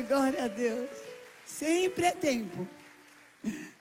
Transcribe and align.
glória 0.00 0.44
a 0.44 0.48
Deus. 0.48 0.88
Sempre 1.46 2.06
é 2.06 2.12
tempo. 2.12 2.66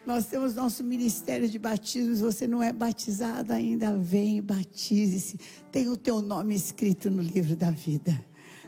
Nós 0.06 0.26
temos 0.28 0.56
nosso 0.56 0.84
ministério 0.84 1.50
de 1.50 1.60
batismos. 1.60 2.22
Você 2.22 2.48
não 2.48 2.64
é 2.64 2.72
batizado 2.72 3.54
ainda, 3.54 3.98
vem, 3.98 4.42
batize-se. 4.42 5.38
Tem 5.72 5.90
o 5.90 5.98
teu 5.98 6.22
nome 6.22 6.56
escrito 6.56 7.10
no 7.10 7.22
livro 7.22 7.56
da 7.56 7.72
vida. 7.72 8.26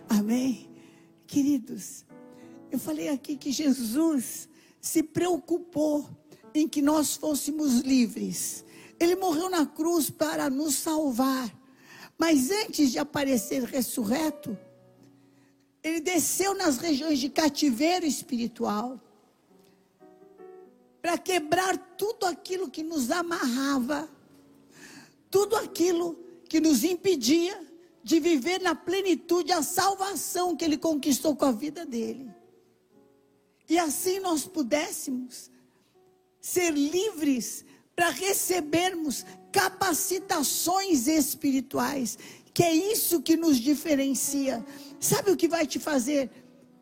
Amém? 0.09 0.69
Queridos, 1.25 2.05
eu 2.71 2.79
falei 2.79 3.09
aqui 3.09 3.37
que 3.37 3.51
Jesus 3.51 4.49
se 4.81 5.03
preocupou 5.03 6.09
em 6.53 6.67
que 6.67 6.81
nós 6.81 7.15
fôssemos 7.15 7.79
livres. 7.81 8.65
Ele 8.99 9.15
morreu 9.15 9.49
na 9.49 9.65
cruz 9.65 10.09
para 10.09 10.49
nos 10.49 10.75
salvar. 10.75 11.49
Mas 12.17 12.51
antes 12.51 12.91
de 12.91 12.99
aparecer 12.99 13.63
ressurreto, 13.63 14.57
ele 15.83 16.01
desceu 16.01 16.53
nas 16.53 16.77
regiões 16.77 17.19
de 17.19 17.29
cativeiro 17.29 18.05
espiritual 18.05 18.99
para 21.01 21.17
quebrar 21.17 21.77
tudo 21.97 22.25
aquilo 22.25 22.69
que 22.69 22.83
nos 22.83 23.09
amarrava, 23.09 24.09
tudo 25.31 25.55
aquilo 25.55 26.19
que 26.49 26.59
nos 26.59 26.83
impedia 26.83 27.67
de 28.03 28.19
viver 28.19 28.59
na 28.61 28.75
plenitude 28.75 29.51
a 29.51 29.61
salvação 29.61 30.55
que 30.55 30.65
ele 30.65 30.77
conquistou 30.77 31.35
com 31.35 31.45
a 31.45 31.51
vida 31.51 31.85
dele. 31.85 32.29
E 33.69 33.77
assim 33.77 34.19
nós 34.19 34.45
pudéssemos 34.45 35.49
ser 36.41 36.71
livres 36.71 37.63
para 37.95 38.09
recebermos 38.09 39.25
capacitações 39.51 41.07
espirituais, 41.07 42.17
que 42.59 42.63
é 42.65 42.73
isso 42.73 43.21
que 43.21 43.37
nos 43.37 43.55
diferencia. 43.55 44.61
Sabe 44.99 45.31
o 45.31 45.37
que 45.37 45.47
vai 45.47 45.65
te 45.65 45.79
fazer 45.79 46.29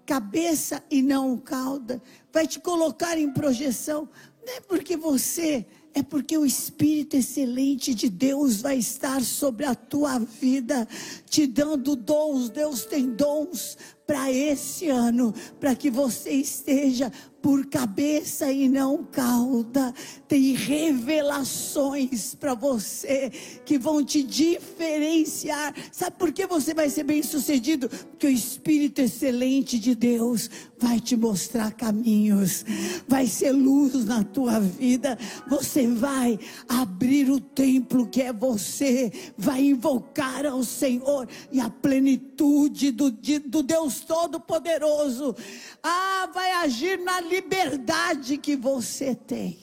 cabeça 0.07 0.83
e 0.89 1.03
não 1.03 1.37
cauda? 1.37 2.01
Vai 2.33 2.47
te 2.47 2.59
colocar 2.59 3.15
em 3.15 3.31
projeção. 3.31 4.09
Não 4.43 4.53
é 4.55 4.59
porque 4.59 4.97
você, 4.97 5.67
é 5.93 6.01
porque 6.01 6.35
o 6.35 6.47
Espírito 6.47 7.15
excelente 7.15 7.93
de 7.93 8.09
Deus 8.09 8.59
vai 8.59 8.79
estar 8.79 9.21
sobre 9.21 9.67
a 9.67 9.75
tua 9.75 10.17
vida, 10.17 10.87
te 11.29 11.45
dando 11.45 11.95
dons. 11.95 12.49
Deus 12.49 12.83
tem 12.83 13.11
dons 13.11 13.77
para 14.07 14.31
esse 14.31 14.89
ano, 14.89 15.31
para 15.59 15.75
que 15.75 15.91
você 15.91 16.31
esteja 16.31 17.11
por 17.47 17.65
cabeça 17.67 18.51
e 18.51 18.67
não 18.67 19.05
cauda. 19.05 19.93
Tem 20.27 20.51
revelações 20.51 22.35
para 22.35 22.53
você 22.53 23.31
que 23.63 23.77
vão 23.77 24.03
te 24.03 24.21
diferenciar. 24.21 25.73
Sabe 25.89 26.17
por 26.17 26.33
que 26.33 26.45
você 26.45 26.73
vai 26.73 26.89
ser 26.89 27.05
bem 27.05 27.23
sucedido? 27.23 27.87
Porque 27.87 28.27
o 28.27 28.29
Espírito 28.29 28.99
excelente 28.99 29.79
de 29.79 29.95
Deus 29.95 30.49
vai 30.79 30.99
te 30.99 31.15
mostrar 31.15 31.71
caminhos, 31.71 32.63
vai 33.07 33.25
ser 33.25 33.51
luz 33.51 34.05
na 34.05 34.23
tua 34.23 34.59
vida. 34.59 35.17
Você 35.47 35.87
vai 35.87 36.39
abrir 36.67 37.29
o 37.31 37.39
templo 37.39 38.07
que 38.07 38.21
é 38.21 38.31
você, 38.31 39.11
vai 39.37 39.61
invocar 39.61 40.45
ao 40.45 40.63
Senhor 40.63 41.27
e 41.51 41.59
a 41.59 41.69
plenitude 41.69 42.91
do, 42.91 43.09
do 43.11 43.63
Deus 43.63 44.01
Todo-Poderoso. 44.01 45.35
Ah, 45.81 46.29
vai 46.33 46.51
agir 46.53 46.99
na 46.99 47.19
liberdade 47.21 48.37
que 48.37 48.55
você 48.55 49.15
tem. 49.15 49.57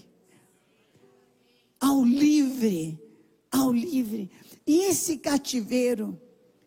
Ao 1.80 2.02
livre, 2.02 2.98
ao 3.52 3.72
livre. 3.72 4.30
E 4.66 4.86
esse 4.86 5.18
cativeiro 5.18 6.18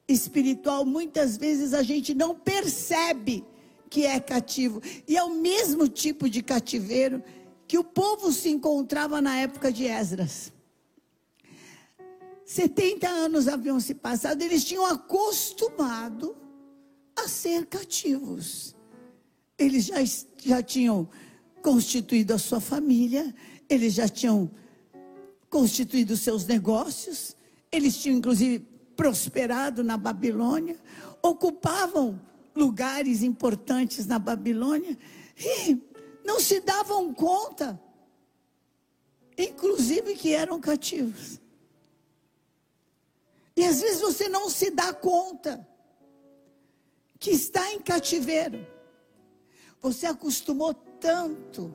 espiritual, 0.07 0.85
muitas 0.85 1.35
vezes 1.35 1.73
a 1.73 1.83
gente 1.83 2.13
não 2.13 2.33
percebe 2.33 3.43
que 3.89 4.05
é 4.05 4.19
cativo. 4.19 4.81
E 5.07 5.17
é 5.17 5.23
o 5.23 5.35
mesmo 5.35 5.87
tipo 5.87 6.29
de 6.29 6.41
cativeiro 6.41 7.23
que 7.67 7.77
o 7.77 7.83
povo 7.83 8.31
se 8.31 8.49
encontrava 8.49 9.21
na 9.21 9.37
época 9.37 9.71
de 9.71 9.85
Esdras. 9.85 10.53
70 12.45 13.07
anos 13.09 13.47
haviam 13.47 13.77
se 13.79 13.93
passado, 13.93 14.41
eles 14.41 14.63
tinham 14.63 14.85
acostumado 14.85 16.35
a 17.15 17.27
ser 17.27 17.65
cativos. 17.65 18.73
Eles 19.57 19.85
já, 19.85 19.97
já 20.41 20.63
tinham 20.63 21.09
constituído 21.61 22.33
a 22.33 22.37
sua 22.37 22.61
família, 22.61 23.35
eles 23.67 23.93
já 23.93 24.07
tinham 24.07 24.49
constituído 25.49 26.15
seus 26.15 26.45
negócios, 26.45 27.35
eles 27.69 27.97
tinham 27.97 28.17
inclusive 28.17 28.65
prosperado 28.95 29.83
na 29.83 29.97
Babilônia, 29.97 30.77
ocupavam 31.21 32.19
lugares 32.57 33.21
importantes 33.21 34.05
na 34.05 34.19
Babilônia 34.19 34.97
e 35.37 35.81
não 36.25 36.39
se 36.39 36.59
davam 36.59 37.13
conta, 37.13 37.79
inclusive 39.37 40.15
que 40.15 40.33
eram 40.33 40.59
cativos. 40.59 41.39
E 43.55 43.63
às 43.63 43.79
vezes 43.79 44.01
você 44.01 44.27
não 44.27 44.49
se 44.49 44.71
dá 44.71 44.93
conta 44.93 45.67
que 47.19 47.31
está 47.31 47.73
em 47.73 47.79
cativeiro. 47.79 48.65
Você 49.81 50.05
acostumou 50.05 50.73
tanto, 50.73 51.73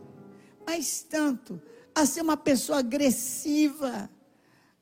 mas 0.66 1.02
tanto, 1.02 1.60
a 1.94 2.04
ser 2.04 2.22
uma 2.22 2.36
pessoa 2.36 2.78
agressiva, 2.78 4.10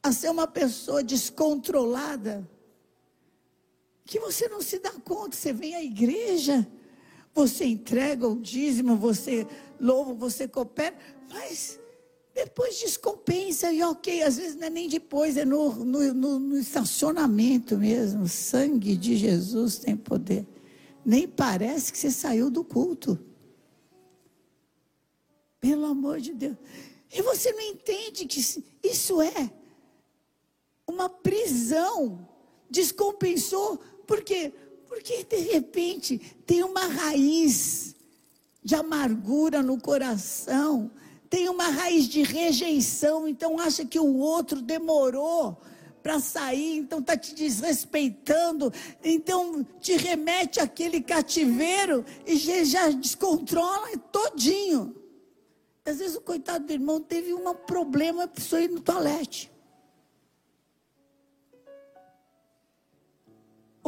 a 0.03 0.13
ser 0.13 0.31
uma 0.31 0.47
pessoa 0.47 1.03
descontrolada 1.03 2.49
que 4.11 4.19
você 4.19 4.49
não 4.49 4.61
se 4.61 4.81
dá 4.81 4.91
conta. 4.91 5.37
Você 5.37 5.53
vem 5.53 5.73
à 5.77 5.85
igreja, 5.85 6.67
você 7.33 7.65
entrega 7.65 8.27
o 8.27 8.37
dízimo, 8.37 8.97
você 8.97 9.47
louva, 9.81 10.13
você 10.13 10.49
coopera, 10.49 10.97
mas 11.29 11.79
depois 12.35 12.81
descompensa 12.81 13.73
e 13.73 13.81
ok, 13.85 14.25
às 14.25 14.37
vezes 14.37 14.57
não 14.57 14.67
é 14.67 14.71
nem 14.71 14.89
depois, 14.89 15.37
é 15.37 15.45
no, 15.45 15.73
no, 15.85 16.13
no, 16.13 16.39
no 16.41 16.59
estacionamento 16.59 17.79
mesmo. 17.79 18.25
O 18.25 18.29
sangue 18.29 18.97
de 18.97 19.17
Jesus 19.17 19.79
tem 19.79 19.97
poder. 19.97 20.45
Nem 21.05 21.29
parece 21.29 21.93
que 21.93 21.99
você 21.99 22.11
saiu 22.11 22.51
do 22.51 22.65
culto. 22.65 23.17
Pelo 25.61 25.85
amor 25.85 26.19
de 26.19 26.35
Deus. 26.35 26.57
E 27.13 27.23
você 27.23 27.53
não 27.53 27.61
entende 27.61 28.27
que 28.27 28.41
isso 28.83 29.23
é 29.23 29.53
uma 30.85 31.09
prisão. 31.09 32.29
Descompensou 32.69 33.81
por 34.11 34.25
quê? 34.25 34.53
Porque 34.89 35.23
de 35.23 35.37
repente 35.37 36.19
tem 36.45 36.65
uma 36.65 36.85
raiz 36.89 37.95
de 38.61 38.75
amargura 38.75 39.63
no 39.63 39.81
coração, 39.81 40.91
tem 41.29 41.49
uma 41.49 41.69
raiz 41.69 42.09
de 42.09 42.25
rejeição, 42.25 43.29
então 43.29 43.57
acha 43.61 43.85
que 43.85 44.01
o 44.01 44.17
outro 44.17 44.61
demorou 44.61 45.57
para 46.03 46.19
sair, 46.19 46.79
então 46.79 46.99
está 46.99 47.17
te 47.17 47.37
desrespeitando, 47.37 48.73
então 49.05 49.65
te 49.81 49.97
remete 49.97 50.59
àquele 50.59 51.01
cativeiro 51.01 52.05
e 52.27 52.35
já 52.65 52.89
descontrola 52.91 53.97
todinho. 54.11 54.93
Às 55.85 56.01
vezes 56.01 56.17
o 56.17 56.21
coitado 56.21 56.67
do 56.67 56.73
irmão 56.73 57.01
teve 57.01 57.33
um 57.33 57.55
problema, 57.55 58.27
precisou 58.27 58.59
ir 58.59 58.71
no 58.71 58.81
toalete. 58.81 59.53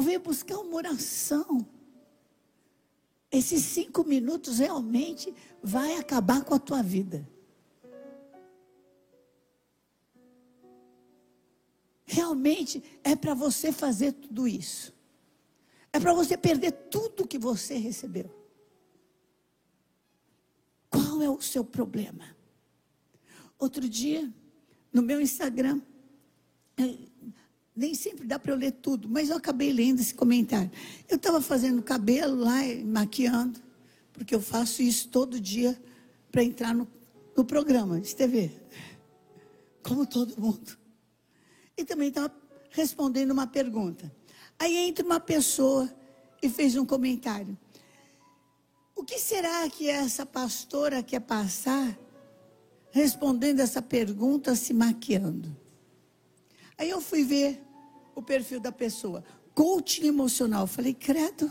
Ou 0.03 0.05
veio 0.05 0.21
buscar 0.21 0.59
uma 0.59 0.75
oração. 0.75 1.65
Esses 3.31 3.63
cinco 3.63 4.05
minutos 4.05 4.59
realmente 4.59 5.33
vai 5.63 5.97
acabar 5.97 6.45
com 6.45 6.55
a 6.55 6.59
tua 6.59 6.83
vida. 6.83 7.27
Realmente 12.05 12.83
é 13.05 13.15
para 13.15 13.33
você 13.33 13.73
fazer 13.73 14.13
tudo 14.13 14.47
isso. 14.47 14.93
É 15.93 16.01
para 16.01 16.13
você 16.13 16.37
perder 16.37 16.73
tudo 16.91 17.27
que 17.27 17.39
você 17.39 17.77
recebeu. 17.77 18.31
Qual 20.91 21.23
é 21.23 21.31
o 21.31 21.41
seu 21.41 21.65
problema? 21.65 22.37
Outro 23.59 23.89
dia, 23.89 24.31
no 24.93 25.01
meu 25.01 25.21
Instagram, 25.21 25.81
nem 27.75 27.95
sempre 27.95 28.27
dá 28.27 28.39
para 28.39 28.53
eu 28.53 28.57
ler 28.57 28.73
tudo, 28.73 29.09
mas 29.09 29.31
eu 29.31 29.37
acabei 29.37 29.73
lendo 29.73 30.01
esse 30.01 30.15
comentário. 30.15 30.71
Eu 31.09 31.17
estava 31.17 31.41
fazendo 31.41 31.83
cabelo 31.83 32.37
lá, 32.37 32.61
maquiando, 32.85 33.61
porque 34.13 34.35
eu 34.35 34.41
faço 34.41 34.83
isso 34.83 35.09
todo 35.09 35.41
dia 35.41 35.81
para 36.31 36.45
entrar 36.45 36.75
no, 36.75 36.87
no 37.37 37.45
programa 37.45 38.01
de 38.01 38.15
TV, 38.15 38.51
como 39.83 40.07
todo 40.07 40.39
mundo. 40.41 40.77
E 41.77 41.85
também 41.85 42.09
estava 42.09 42.33
respondendo 42.71 43.31
uma 43.31 43.47
pergunta. 43.47 44.15
Aí 44.59 44.77
entra 44.77 45.05
uma 45.05 45.19
pessoa 45.19 45.91
e 46.43 46.49
fez 46.49 46.77
um 46.77 46.85
comentário. 46.85 47.57
O 48.95 49.03
que 49.03 49.19
será 49.19 49.69
que 49.71 49.89
essa 49.89 50.27
pastora 50.27 51.03
quer 51.03 51.21
passar 51.21 51.99
respondendo 52.91 53.61
essa 53.61 53.81
pergunta 53.81 54.55
se 54.55 54.75
maquiando? 54.75 55.62
Aí 56.79 56.91
eu 56.91 57.01
fui 57.01 57.25
ver 57.25 57.63
o 58.15 58.23
perfil 58.23 58.61
da 58.61 58.73
pessoa. 58.73 59.25
Coaching 59.55 60.07
emocional. 60.07 60.67
Falei, 60.67 60.95
credo. 60.95 61.51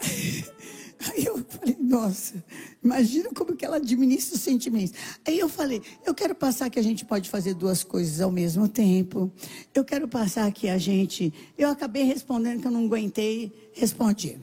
Aí 1.00 1.24
eu 1.24 1.44
falei, 1.48 1.76
nossa, 1.80 2.44
imagina 2.82 3.30
como 3.32 3.54
que 3.54 3.64
ela 3.64 3.76
administra 3.76 4.34
os 4.34 4.42
sentimentos. 4.42 4.92
Aí 5.24 5.38
eu 5.38 5.48
falei, 5.48 5.80
eu 6.04 6.12
quero 6.12 6.34
passar 6.34 6.68
que 6.70 6.78
a 6.78 6.82
gente 6.82 7.04
pode 7.04 7.30
fazer 7.30 7.54
duas 7.54 7.84
coisas 7.84 8.20
ao 8.20 8.30
mesmo 8.30 8.68
tempo. 8.68 9.30
Eu 9.72 9.84
quero 9.84 10.08
passar 10.08 10.50
que 10.52 10.68
a 10.68 10.76
gente. 10.76 11.32
Eu 11.56 11.68
acabei 11.68 12.02
respondendo 12.02 12.60
que 12.60 12.66
eu 12.66 12.70
não 12.72 12.84
aguentei, 12.86 13.52
respondi. 13.72 14.38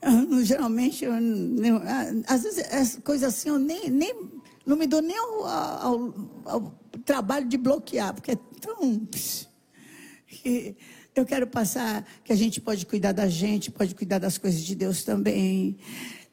Eu, 0.00 0.38
ah, 0.38 0.42
geralmente, 0.44 1.04
eu, 1.04 1.12
eu, 1.12 1.76
ah, 1.78 2.04
às 2.26 2.42
vezes, 2.42 2.72
as 2.72 2.96
coisas 2.96 3.34
assim, 3.34 3.48
eu 3.48 3.58
nem, 3.58 3.90
nem 3.90 4.14
não 4.68 4.76
me 4.76 4.86
dou 4.86 5.00
nem 5.00 5.16
ao, 5.16 5.46
ao, 5.46 6.14
ao 6.44 6.78
trabalho 7.02 7.48
de 7.48 7.56
bloquear, 7.56 8.12
porque 8.12 8.32
é 8.32 8.36
tão. 8.60 9.08
Que 10.26 10.76
eu 11.14 11.24
quero 11.24 11.46
passar 11.46 12.06
que 12.22 12.30
a 12.34 12.36
gente 12.36 12.60
pode 12.60 12.84
cuidar 12.84 13.12
da 13.12 13.26
gente, 13.28 13.70
pode 13.70 13.94
cuidar 13.94 14.18
das 14.18 14.36
coisas 14.36 14.60
de 14.60 14.74
Deus 14.74 15.02
também. 15.02 15.78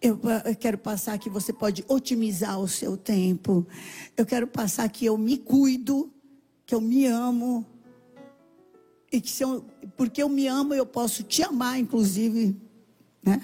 Eu, 0.01 0.19
eu, 0.43 0.53
quero 0.53 0.77
passar 0.77 1.17
que 1.17 1.29
você 1.29 1.53
pode 1.53 1.85
otimizar 1.87 2.59
o 2.59 2.67
seu 2.67 2.97
tempo. 2.97 3.65
Eu 4.17 4.25
quero 4.25 4.47
passar 4.47 4.89
que 4.89 5.05
eu 5.05 5.17
me 5.17 5.37
cuido, 5.37 6.13
que 6.65 6.75
eu 6.75 6.81
me 6.81 7.05
amo. 7.05 7.65
E 9.13 9.21
que 9.21 9.41
eu, 9.41 9.65
porque 9.95 10.21
eu 10.21 10.27
me 10.27 10.45
amo, 10.45 10.73
eu 10.73 10.85
posso 10.85 11.23
te 11.23 11.41
amar, 11.41 11.79
inclusive, 11.79 12.53
né? 13.23 13.41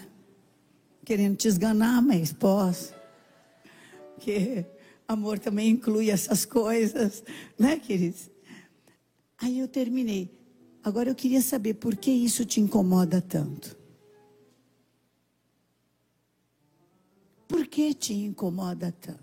Querendo 1.06 1.38
te 1.38 1.48
esganar, 1.48 2.02
mas 2.02 2.34
posso. 2.34 2.94
Que 4.20 4.66
Amor 5.08 5.40
também 5.40 5.70
inclui 5.70 6.10
essas 6.10 6.46
coisas, 6.46 7.24
né, 7.58 7.78
queridos? 7.78 8.30
Aí 9.38 9.60
eu 9.60 9.68
terminei. 9.68 10.32
Agora 10.84 11.10
eu 11.10 11.16
queria 11.16 11.42
saber 11.42 11.76
por 11.76 11.96
que 11.96 12.12
isso 12.12 12.46
te 12.46 12.60
incomoda 12.60 13.22
tanto. 13.22 13.78
Por 17.48 17.68
que 17.68 17.94
te 17.94 18.14
incomoda 18.14 18.92
tanto? 18.92 19.22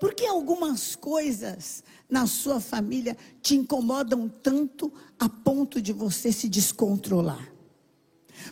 Por 0.00 0.14
que 0.14 0.26
algumas 0.26 0.96
coisas 0.96 1.84
na 2.08 2.26
sua 2.26 2.60
família 2.60 3.16
te 3.40 3.54
incomodam 3.54 4.28
tanto 4.28 4.92
a 5.18 5.28
ponto 5.28 5.80
de 5.80 5.92
você 5.92 6.32
se 6.32 6.48
descontrolar? 6.48 7.52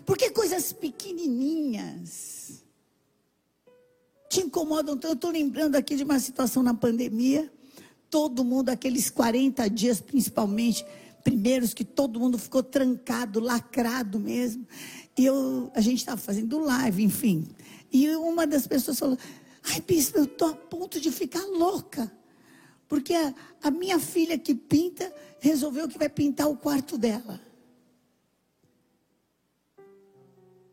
Por 0.06 0.16
que 0.16 0.30
coisas 0.30 0.72
pequenininhas 0.72 2.61
te 4.32 4.40
incomodam 4.40 4.96
tanto. 4.96 5.08
Eu 5.08 5.12
estou 5.12 5.30
lembrando 5.30 5.76
aqui 5.76 5.94
de 5.94 6.04
uma 6.04 6.18
situação 6.18 6.62
na 6.62 6.72
pandemia. 6.72 7.52
Todo 8.08 8.42
mundo, 8.42 8.70
aqueles 8.70 9.10
40 9.10 9.68
dias, 9.68 10.00
principalmente, 10.00 10.86
primeiros 11.22 11.74
que 11.74 11.84
todo 11.84 12.18
mundo 12.18 12.38
ficou 12.38 12.62
trancado, 12.62 13.40
lacrado 13.40 14.18
mesmo. 14.18 14.66
E 15.18 15.26
eu, 15.26 15.70
a 15.74 15.82
gente 15.82 15.98
estava 15.98 16.18
fazendo 16.18 16.58
live, 16.58 17.02
enfim. 17.02 17.46
E 17.92 18.08
uma 18.16 18.46
das 18.46 18.66
pessoas 18.66 18.98
falou: 18.98 19.18
Ai, 19.64 19.82
bispo, 19.82 20.16
eu 20.16 20.24
estou 20.24 20.48
a 20.48 20.54
ponto 20.54 20.98
de 20.98 21.10
ficar 21.10 21.44
louca. 21.44 22.10
Porque 22.88 23.12
a, 23.12 23.34
a 23.62 23.70
minha 23.70 23.98
filha 23.98 24.38
que 24.38 24.54
pinta 24.54 25.12
resolveu 25.40 25.88
que 25.88 25.98
vai 25.98 26.08
pintar 26.08 26.48
o 26.48 26.56
quarto 26.56 26.96
dela. 26.96 27.38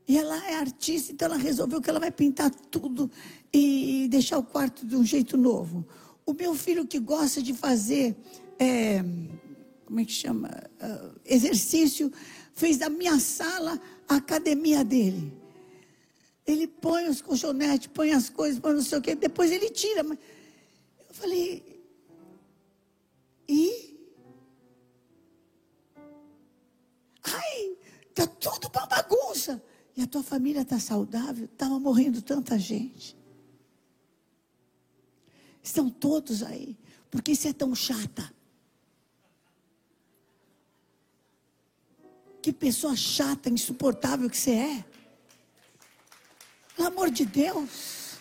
E 0.09 0.17
ela 0.17 0.43
é 0.49 0.55
artista, 0.55 1.11
então 1.11 1.27
ela 1.27 1.37
resolveu 1.37 1.79
que 1.79 1.87
ela 1.87 1.99
vai 1.99 2.09
pintar 2.09 2.49
tudo 2.49 3.11
e 3.53 4.07
deixar 4.09 4.39
o 4.39 4.43
quarto 4.43 4.83
de 4.83 4.95
um 4.95 5.05
jeito 5.05 5.37
novo. 5.37 5.87
O 6.25 6.33
meu 6.33 6.55
filho 6.55 6.87
que 6.87 6.97
gosta 6.97 7.43
de 7.43 7.53
fazer, 7.53 8.17
é, 8.57 9.03
como 9.85 9.99
é 9.99 10.05
que 10.05 10.11
chama? 10.11 10.49
Uh, 10.81 11.19
exercício, 11.23 12.11
fez 12.55 12.77
da 12.77 12.89
minha 12.89 13.19
sala 13.19 13.79
a 14.07 14.15
academia 14.15 14.83
dele. 14.83 15.31
Ele 16.43 16.65
põe 16.65 17.07
os 17.07 17.21
colchonetes, 17.21 17.85
põe 17.93 18.11
as 18.11 18.31
coisas, 18.31 18.59
põe 18.59 18.73
não 18.73 18.81
sei 18.81 18.97
o 18.97 19.01
quê, 19.03 19.13
depois 19.13 19.51
ele 19.51 19.69
tira. 19.69 20.01
Mas 20.01 20.17
eu 21.07 21.13
falei, 21.13 21.83
e? 23.47 23.95
Ai, 27.25 27.77
tá 28.15 28.25
tudo 28.25 28.71
uma 28.73 28.87
bagunça. 28.87 29.68
E 29.99 30.01
a 30.01 30.07
tua 30.07 30.23
família 30.23 30.61
está 30.61 30.79
saudável? 30.79 31.43
Estava 31.43 31.77
morrendo 31.77 32.21
tanta 32.21 32.57
gente. 32.57 33.17
Estão 35.61 35.89
todos 35.89 36.41
aí. 36.41 36.77
Por 37.11 37.21
que 37.21 37.35
você 37.35 37.49
é 37.49 37.53
tão 37.53 37.75
chata? 37.75 38.33
Que 42.41 42.53
pessoa 42.53 42.95
chata, 42.95 43.49
insuportável 43.49 44.29
que 44.29 44.37
você 44.37 44.51
é. 44.51 44.85
Pelo 46.77 46.87
amor 46.87 47.11
de 47.11 47.25
Deus. 47.25 48.19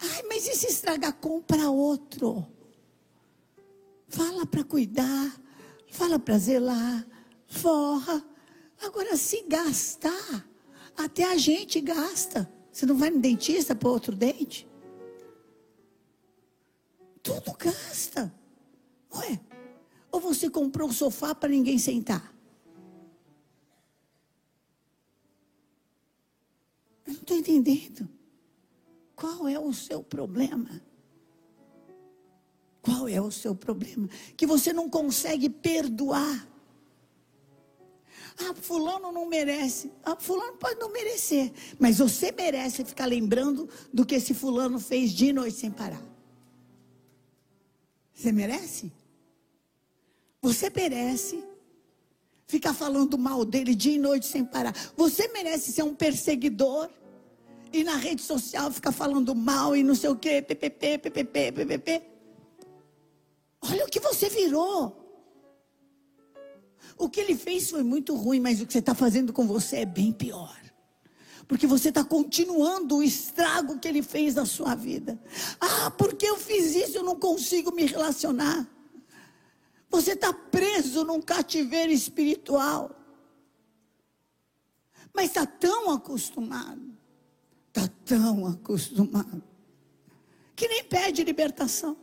Ai, 0.00 0.22
mas 0.24 0.48
e 0.48 0.56
se 0.56 0.66
estragar? 0.66 1.12
Compra 1.12 1.70
outro 1.70 2.44
fala 4.42 4.46
para 4.46 4.64
cuidar, 4.64 5.40
fala 5.88 6.18
para 6.18 6.38
zelar, 6.38 7.06
forra. 7.46 8.24
Agora, 8.80 9.16
se 9.16 9.42
gastar, 9.44 10.48
até 10.96 11.24
a 11.24 11.36
gente 11.36 11.80
gasta. 11.80 12.50
Você 12.72 12.84
não 12.86 12.96
vai 12.96 13.10
no 13.10 13.20
dentista 13.20 13.74
para 13.74 13.88
outro 13.88 14.16
dente? 14.16 14.68
Tudo 17.22 17.52
gasta. 17.56 18.34
Ué, 19.14 19.38
ou 20.10 20.20
você 20.20 20.50
comprou 20.50 20.88
um 20.88 20.92
sofá 20.92 21.34
para 21.34 21.48
ninguém 21.48 21.78
sentar? 21.78 22.34
Eu 27.06 27.12
não 27.12 27.20
estou 27.20 27.36
entendendo. 27.36 28.08
Qual 29.14 29.46
é 29.46 29.58
o 29.58 29.72
seu 29.72 30.02
problema? 30.02 30.82
Qual 33.02 33.08
é 33.08 33.20
o 33.20 33.32
seu 33.32 33.52
problema? 33.52 34.08
Que 34.36 34.46
você 34.46 34.72
não 34.72 34.88
consegue 34.88 35.50
perdoar. 35.50 36.48
Ah, 38.38 38.54
fulano 38.54 39.10
não 39.10 39.28
merece. 39.28 39.90
Ah, 40.04 40.14
fulano 40.14 40.56
pode 40.56 40.78
não 40.78 40.92
merecer. 40.92 41.52
Mas 41.80 41.98
você 41.98 42.30
merece 42.30 42.84
ficar 42.84 43.06
lembrando 43.06 43.68
do 43.92 44.06
que 44.06 44.14
esse 44.14 44.32
fulano 44.32 44.78
fez 44.78 45.10
de 45.10 45.32
noite 45.32 45.56
sem 45.56 45.68
parar. 45.68 46.00
Você 48.14 48.30
merece? 48.30 48.92
Você 50.40 50.70
merece 50.70 51.42
ficar 52.46 52.72
falando 52.72 53.18
mal 53.18 53.44
dele 53.44 53.74
dia 53.74 53.96
e 53.96 53.98
noite 53.98 54.26
sem 54.26 54.44
parar. 54.44 54.72
Você 54.96 55.26
merece 55.32 55.72
ser 55.72 55.82
um 55.82 55.94
perseguidor 55.94 56.88
e 57.72 57.82
na 57.82 57.96
rede 57.96 58.22
social 58.22 58.70
ficar 58.70 58.92
falando 58.92 59.34
mal 59.34 59.74
e 59.74 59.82
não 59.82 59.96
sei 59.96 60.10
o 60.10 60.14
que, 60.14 60.40
ppp, 60.40 60.98
ppp, 60.98 61.52
ppp. 61.52 62.11
Olha 63.62 63.84
o 63.84 63.88
que 63.88 64.00
você 64.00 64.28
virou. 64.28 64.98
O 66.96 67.08
que 67.08 67.20
ele 67.20 67.36
fez 67.36 67.70
foi 67.70 67.82
muito 67.82 68.14
ruim, 68.14 68.40
mas 68.40 68.60
o 68.60 68.66
que 68.66 68.72
você 68.72 68.78
está 68.80 68.94
fazendo 68.94 69.32
com 69.32 69.46
você 69.46 69.78
é 69.78 69.86
bem 69.86 70.12
pior. 70.12 70.56
Porque 71.48 71.66
você 71.66 71.88
está 71.90 72.04
continuando 72.04 72.96
o 72.96 73.02
estrago 73.02 73.78
que 73.78 73.88
ele 73.88 74.02
fez 74.02 74.34
na 74.34 74.46
sua 74.46 74.74
vida. 74.74 75.20
Ah, 75.60 75.90
porque 75.90 76.26
eu 76.26 76.36
fiz 76.36 76.74
isso, 76.74 76.96
eu 76.96 77.02
não 77.02 77.18
consigo 77.18 77.72
me 77.72 77.84
relacionar. 77.84 78.68
Você 79.90 80.12
está 80.12 80.32
preso 80.32 81.04
num 81.04 81.20
cativeiro 81.20 81.92
espiritual. 81.92 82.90
Mas 85.14 85.26
está 85.26 85.44
tão 85.44 85.90
acostumado. 85.90 86.96
Está 87.68 87.88
tão 88.04 88.46
acostumado. 88.46 89.42
Que 90.56 90.68
nem 90.68 90.84
pede 90.84 91.22
libertação. 91.22 91.96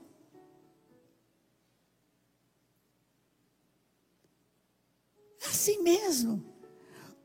Assim 5.48 5.82
mesmo. 5.82 6.44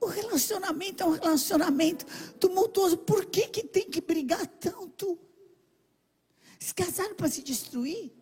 O 0.00 0.06
relacionamento 0.06 1.02
é 1.02 1.06
um 1.06 1.12
relacionamento 1.12 2.04
tumultuoso. 2.38 2.98
Por 2.98 3.24
que, 3.26 3.48
que 3.48 3.64
tem 3.64 3.88
que 3.88 4.00
brigar 4.00 4.46
tanto? 4.46 5.18
Se 6.58 6.74
casaram 6.74 7.14
para 7.14 7.28
se 7.28 7.42
destruir? 7.42 8.12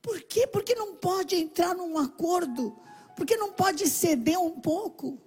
Por 0.00 0.20
quê? 0.22 0.46
Porque 0.46 0.74
não 0.74 0.94
pode 0.96 1.36
entrar 1.36 1.74
num 1.74 1.98
acordo. 1.98 2.78
Porque 3.16 3.36
não 3.36 3.52
pode 3.52 3.88
ceder 3.88 4.38
um 4.38 4.60
pouco. 4.60 5.18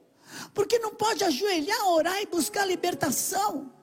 Porque 0.53 0.77
não 0.79 0.93
pode 0.93 1.23
ajoelhar, 1.23 1.87
orar 1.87 2.21
e 2.21 2.25
buscar 2.25 2.65
libertação. 2.65 3.73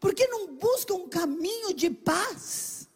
Porque 0.00 0.26
não 0.26 0.54
busca 0.56 0.94
um 0.94 1.08
caminho 1.08 1.72
de 1.72 1.90
paz. 1.90 2.88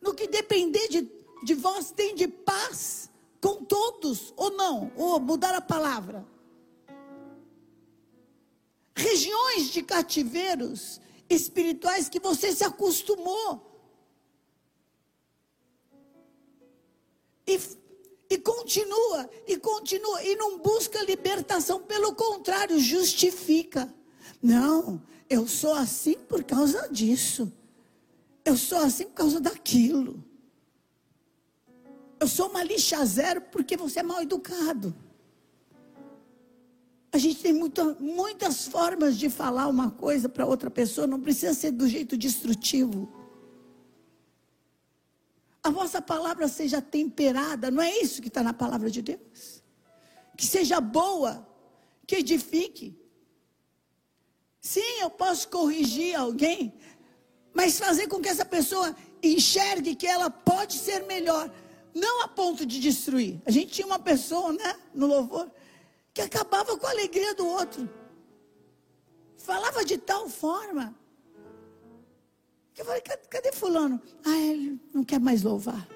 No 0.00 0.14
que 0.14 0.26
depender 0.26 0.88
de 0.88 1.02
de 1.44 1.54
vós 1.54 1.90
tem 1.90 2.14
de 2.14 2.26
paz 2.26 3.10
com 3.40 3.62
todos, 3.64 4.32
ou 4.36 4.50
não? 4.50 4.90
Ou 4.96 5.20
mudar 5.20 5.54
a 5.54 5.60
palavra. 5.60 6.26
Regiões 8.96 9.70
de 9.70 9.82
cativeiros 9.82 11.00
espirituais 11.28 12.08
que 12.08 12.18
você 12.18 12.52
se 12.52 12.64
acostumou. 12.64 13.70
E, 17.46 17.60
e 18.30 18.38
continua, 18.38 19.28
e 19.46 19.58
continua, 19.58 20.22
e 20.22 20.34
não 20.36 20.58
busca 20.58 21.02
libertação, 21.02 21.82
pelo 21.82 22.14
contrário, 22.14 22.80
justifica. 22.80 23.92
Não, 24.42 25.02
eu 25.28 25.46
sou 25.46 25.74
assim 25.74 26.14
por 26.14 26.42
causa 26.42 26.88
disso. 26.88 27.52
Eu 28.42 28.56
sou 28.56 28.78
assim 28.78 29.04
por 29.04 29.14
causa 29.14 29.40
daquilo. 29.40 30.24
Eu 32.24 32.28
sou 32.28 32.48
uma 32.48 32.64
lixa 32.64 33.04
zero 33.04 33.42
porque 33.52 33.76
você 33.76 34.00
é 34.00 34.02
mal 34.02 34.22
educado. 34.22 34.96
A 37.12 37.18
gente 37.18 37.42
tem 37.42 37.52
muito, 37.52 37.98
muitas 38.00 38.66
formas 38.66 39.18
de 39.18 39.28
falar 39.28 39.68
uma 39.68 39.90
coisa 39.90 40.26
para 40.26 40.46
outra 40.46 40.70
pessoa, 40.70 41.06
não 41.06 41.20
precisa 41.20 41.52
ser 41.52 41.70
do 41.70 41.86
jeito 41.86 42.16
destrutivo. 42.16 43.12
A 45.62 45.68
vossa 45.68 46.00
palavra 46.00 46.48
seja 46.48 46.80
temperada, 46.80 47.70
não 47.70 47.82
é 47.82 47.94
isso 47.98 48.22
que 48.22 48.28
está 48.28 48.42
na 48.42 48.54
palavra 48.54 48.90
de 48.90 49.02
Deus? 49.02 49.62
Que 50.34 50.46
seja 50.46 50.80
boa, 50.80 51.46
que 52.06 52.16
edifique. 52.16 52.98
Sim, 54.62 55.00
eu 55.02 55.10
posso 55.10 55.46
corrigir 55.48 56.14
alguém, 56.18 56.72
mas 57.52 57.78
fazer 57.78 58.08
com 58.08 58.18
que 58.18 58.30
essa 58.30 58.46
pessoa 58.46 58.96
enxergue 59.22 59.94
que 59.94 60.06
ela 60.06 60.30
pode 60.30 60.72
ser 60.72 61.04
melhor, 61.04 61.50
não 61.94 62.22
a 62.22 62.28
ponto 62.28 62.66
de 62.66 62.80
destruir. 62.80 63.40
A 63.46 63.50
gente 63.50 63.72
tinha 63.72 63.86
uma 63.86 63.98
pessoa, 63.98 64.52
né, 64.52 64.76
no 64.92 65.06
louvor, 65.06 65.50
que 66.12 66.20
acabava 66.20 66.76
com 66.76 66.86
a 66.86 66.90
alegria 66.90 67.34
do 67.34 67.46
outro. 67.46 67.88
Falava 69.36 69.84
de 69.84 69.96
tal 69.98 70.28
forma. 70.28 70.94
Que 72.72 72.80
eu 72.80 72.84
falei, 72.84 73.02
cadê, 73.02 73.52
fulano? 73.52 74.02
Ah, 74.24 74.36
ele 74.36 74.80
não 74.92 75.04
quer 75.04 75.20
mais 75.20 75.42
louvar. 75.42 75.88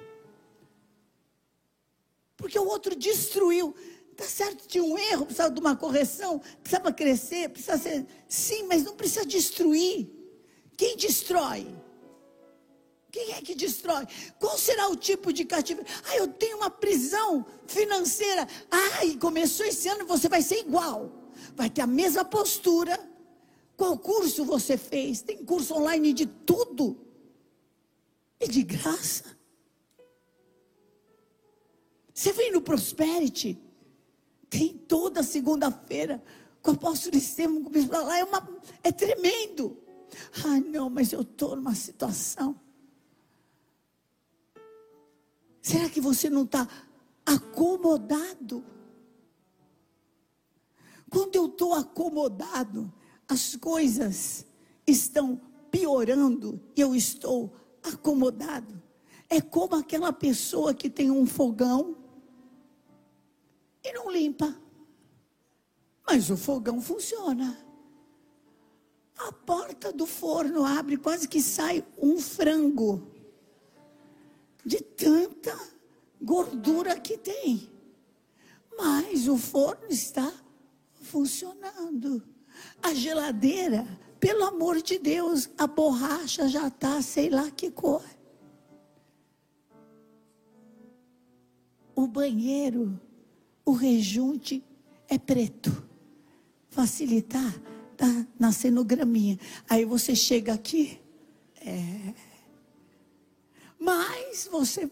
Porque 2.37 2.59
o 2.59 2.67
outro 2.67 2.95
destruiu. 2.95 3.75
Tá 4.17 4.25
certo, 4.25 4.67
tinha 4.67 4.83
um 4.83 4.99
erro, 4.99 5.27
precisava 5.27 5.55
de 5.55 5.61
uma 5.61 5.77
correção, 5.77 6.41
precisava 6.61 6.93
crescer, 6.93 7.49
precisava 7.49 7.83
ser. 7.83 8.07
Sim, 8.29 8.65
mas 8.65 8.85
não 8.85 8.95
precisa 8.95 9.25
destruir. 9.25 10.11
Quem 10.77 10.97
destrói? 10.97 11.67
Quem 13.11 13.33
é 13.33 13.41
que 13.41 13.55
destrói? 13.55 14.07
Qual 14.39 14.59
será 14.59 14.89
o 14.89 14.97
tipo 14.97 15.33
de 15.33 15.45
cativeiro? 15.45 15.89
Ah, 16.05 16.17
eu 16.17 16.29
tenho 16.29 16.59
uma 16.59 16.71
prisão 16.71 17.45
financeira. 17.67 18.47
Ah, 18.71 19.05
e 19.05 19.17
começou 19.17 19.65
esse 19.65 19.89
ano, 19.89 20.07
você 20.07 20.29
vai 20.29 20.43
ser 20.43 20.61
igual. 20.61 21.11
Vai 21.55 21.71
ter 21.71 21.81
a 21.81 21.87
mesma 21.87 22.25
postura. 22.25 22.99
Qual 23.77 23.97
curso 23.99 24.45
você 24.45 24.77
fez? 24.77 25.23
Tem 25.23 25.43
curso 25.45 25.75
online 25.75 26.13
de 26.13 26.27
tudo. 26.27 26.99
E 28.39 28.47
de 28.47 28.63
graça. 28.63 29.25
Você 32.13 32.33
vem 32.33 32.53
no 32.53 32.61
Prosperity. 32.61 33.59
Tem 34.51 34.77
toda 34.77 35.23
segunda-feira. 35.23 36.23
Com 36.61 36.73
o 36.73 36.75
apóstolo 36.75 37.17
Estevam, 37.17 37.65
lá 37.91 38.19
é, 38.19 38.25
uma, 38.25 38.61
é 38.83 38.93
tremendo. 38.93 39.79
Ah, 40.45 40.61
não, 40.61 40.91
mas 40.91 41.13
eu 41.13 41.23
estou 41.23 41.57
numa 41.57 41.75
situação. 41.75 42.68
Será 45.61 45.89
que 45.89 46.01
você 46.01 46.31
não 46.31 46.45
está 46.45 46.67
acomodado? 47.25 48.65
Quando 51.11 51.37
eu 51.37 51.47
estou 51.47 51.75
acomodado, 51.75 52.93
as 53.27 53.57
coisas 53.57 54.47
estão 54.87 55.41
piorando 55.71 56.61
e 56.77 56.81
eu 56.81 56.95
estou 56.95 57.55
acomodado. 57.83 58.83
É 59.29 59.41
como 59.41 59.75
aquela 59.75 60.13
pessoa 60.13 60.73
que 60.73 60.89
tem 60.89 61.11
um 61.11 61.27
fogão 61.27 61.97
e 63.83 63.93
não 63.93 64.11
limpa. 64.11 64.55
Mas 66.07 66.31
o 66.31 66.37
fogão 66.37 66.81
funciona. 66.81 67.59
A 69.19 69.33
porta 69.33 69.93
do 69.93 70.07
forno 70.07 70.65
abre, 70.65 70.97
quase 70.97 71.29
que 71.29 71.43
sai 71.43 71.85
um 71.99 72.19
frango 72.19 73.18
de 74.69 74.83
tanta 74.83 75.59
gordura 76.21 77.01
que 77.01 77.17
tem. 77.17 77.71
Mas 78.77 79.27
o 79.27 79.39
forno 79.39 79.87
está 79.89 80.31
funcionando. 81.01 82.23
A 82.83 82.93
geladeira, 82.93 83.87
pelo 84.21 84.45
amor 84.45 84.83
de 84.83 84.99
Deus, 84.99 85.49
a 85.57 85.67
borracha 85.67 86.47
já 86.49 86.69
está, 86.69 87.01
sei 87.01 87.31
lá 87.31 87.51
que 87.51 87.71
cor. 87.71 88.05
O 91.97 92.07
banheiro, 92.07 93.01
o 93.65 93.73
rejunte 93.73 94.63
é 95.09 95.19
preto. 95.19 95.73
Facilitar, 96.69 97.59
tá 97.97 98.27
nascendo 98.39 98.85
graminha. 98.85 99.39
Aí 99.69 99.87
você 99.87 100.15
chega 100.15 100.53
aqui, 100.53 101.01
é 101.63 102.28
mas 103.79 104.49
você, 104.51 104.91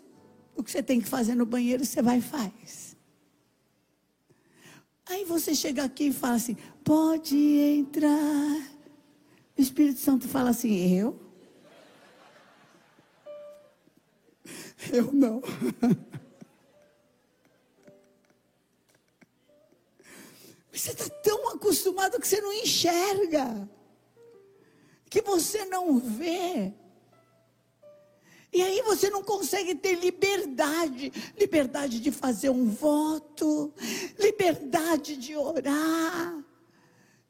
o 0.54 0.62
que 0.62 0.70
você 0.70 0.82
tem 0.82 1.00
que 1.00 1.08
fazer 1.08 1.34
no 1.34 1.44
banheiro, 1.44 1.84
você 1.84 2.00
vai 2.00 2.18
e 2.18 2.22
faz. 2.22 2.96
Aí 5.06 5.24
você 5.24 5.54
chega 5.54 5.84
aqui 5.84 6.08
e 6.08 6.12
fala 6.12 6.34
assim: 6.34 6.56
pode 6.84 7.36
entrar. 7.36 8.76
O 9.56 9.60
Espírito 9.60 10.00
Santo 10.00 10.28
fala 10.28 10.50
assim: 10.50 10.96
eu? 10.96 11.20
Eu 14.92 15.12
não. 15.12 15.42
Você 20.72 20.90
está 20.90 21.08
tão 21.22 21.48
acostumado 21.54 22.20
que 22.20 22.28
você 22.28 22.38
não 22.38 22.52
enxerga, 22.52 23.66
que 25.08 25.22
você 25.22 25.64
não 25.64 25.98
vê. 25.98 26.74
E 28.56 28.62
aí 28.62 28.80
você 28.80 29.10
não 29.10 29.22
consegue 29.22 29.74
ter 29.74 29.96
liberdade, 29.96 31.12
liberdade 31.38 32.00
de 32.00 32.10
fazer 32.10 32.48
um 32.48 32.70
voto, 32.70 33.70
liberdade 34.18 35.14
de 35.18 35.36
orar. 35.36 36.42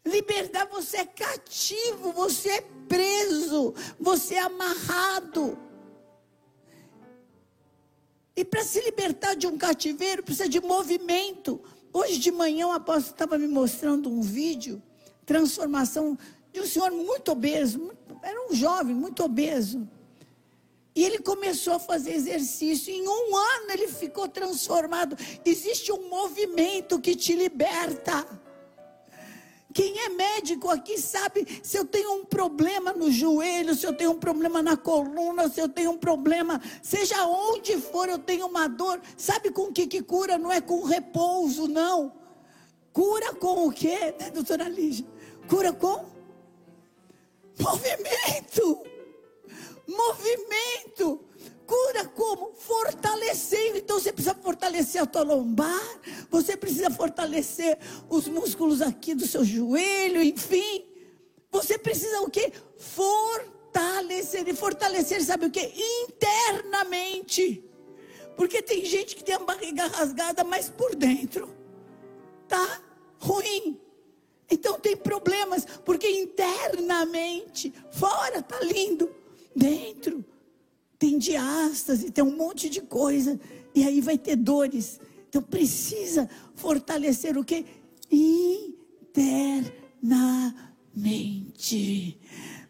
Liberdade, 0.05 0.71
você 0.71 0.99
é 0.99 1.05
cativo, 1.05 2.13
você 2.13 2.49
é 2.51 2.61
preso, 2.87 3.75
você 3.99 4.37
é 4.37 4.43
amarrado. 4.43 5.59
E 8.37 8.45
para 8.45 8.63
se 8.63 8.81
libertar 8.83 9.35
de 9.35 9.49
um 9.49 9.59
cativeiro, 9.59 10.23
precisa 10.23 10.49
de 10.49 10.61
movimento. 10.61 11.61
Hoje 11.93 12.19
de 12.19 12.31
manhã 12.31 12.69
o 12.69 12.73
apóstolo 12.73 13.15
estava 13.15 13.37
me 13.37 13.49
mostrando 13.49 14.09
um 14.09 14.21
vídeo, 14.21 14.81
transformação 15.25 16.17
de 16.53 16.61
um 16.61 16.67
senhor 16.67 16.93
muito 16.93 17.33
obeso, 17.33 17.93
era 18.23 18.49
um 18.49 18.55
jovem 18.55 18.95
muito 18.95 19.25
obeso. 19.25 19.89
E 20.97 21.05
ele 21.05 21.19
começou 21.19 21.75
a 21.75 21.79
fazer 21.79 22.15
exercício. 22.15 22.91
Em 22.91 23.07
um 23.07 23.37
ano 23.37 23.71
ele 23.71 23.87
ficou 23.87 24.27
transformado. 24.27 25.15
Existe 25.45 25.93
um 25.93 26.09
movimento 26.09 26.99
que 26.99 27.15
te 27.15 27.35
liberta. 27.35 28.27
Quem 29.75 29.99
é 29.99 30.09
médico 30.09 30.71
aqui 30.71 30.97
sabe 30.97 31.61
se 31.63 31.77
eu 31.77 31.85
tenho 31.85 32.15
um 32.15 32.25
problema 32.25 32.95
no 32.95 33.11
joelho, 33.11 33.75
se 33.75 33.87
eu 33.87 33.93
tenho 33.93 34.13
um 34.13 34.19
problema 34.19 34.63
na 34.63 34.75
coluna, 34.75 35.51
se 35.51 35.61
eu 35.61 35.69
tenho 35.69 35.91
um 35.91 35.99
problema, 35.99 36.63
seja 36.81 37.27
onde 37.27 37.77
for, 37.77 38.09
eu 38.09 38.19
tenho 38.19 38.47
uma 38.47 38.67
dor. 38.67 38.99
Sabe 39.19 39.51
com 39.51 39.65
o 39.65 39.73
que, 39.75 39.87
que 39.87 40.03
cura? 40.03 40.39
Não 40.39 40.51
é 40.51 40.63
com 40.63 40.83
repouso, 40.83 41.69
não. 41.69 42.11
Cura 42.91 43.35
com 43.35 43.69
o 43.69 43.71
quê, 43.71 44.15
né, 44.19 44.31
doutora 44.31 44.67
Lígia? 44.67 45.05
Cura 45.47 45.75
com 45.75 46.07
movimento 47.59 48.96
movimento. 49.87 51.25
Cura 51.67 52.05
como? 52.07 52.55
Fortalecendo. 52.55 53.79
Então 53.79 53.99
você 53.99 54.13
precisa 54.13 54.35
fortalecer 54.35 55.03
a 55.03 55.07
tua 55.07 55.23
lombar, 55.23 56.01
você 56.31 56.57
precisa 56.57 56.91
fortalecer 56.91 57.79
os 58.09 58.29
músculos 58.29 58.81
aqui 58.81 59.15
do 59.15 59.27
seu 59.27 59.45
joelho, 59.45 60.23
enfim. 60.23 60.87
Você 61.51 61.77
precisa 61.77 62.21
o 62.21 62.31
quê? 62.31 62.53
Fortalecer. 62.77 64.47
E 64.49 64.55
fortalecer, 64.55 65.23
sabe 65.23 65.47
o 65.47 65.51
quê? 65.51 65.73
Internamente. 66.05 67.65
Porque 68.37 68.63
tem 68.63 68.85
gente 68.85 69.17
que 69.17 69.25
tem 69.25 69.35
a 69.35 69.39
barriga 69.41 69.87
rasgada, 69.87 70.45
mas 70.45 70.69
por 70.69 70.95
dentro 70.95 71.49
tá 72.47 72.81
ruim. 73.19 73.81
Então 74.51 74.79
tem 74.79 74.97
problemas, 74.97 75.67
porque 75.85 76.09
internamente, 76.09 77.75
fora 77.91 78.41
tá 78.43 78.61
lindo, 78.61 79.13
Dentro 79.57 80.23
tem 80.99 81.19
diástase, 81.19 82.11
tem 82.11 82.23
um 82.23 82.37
monte 82.37 82.69
de 82.69 82.83
coisa. 82.83 83.41
E 83.75 83.83
aí 83.85 84.03
vai 84.03 84.19
ter 84.19 84.37
dores. 84.37 85.01
Então 85.29 85.41
precisa 85.43 86.29
fortalecer 86.55 87.39
o 87.39 87.45
que? 87.45 87.65
Internamente. 88.11 89.37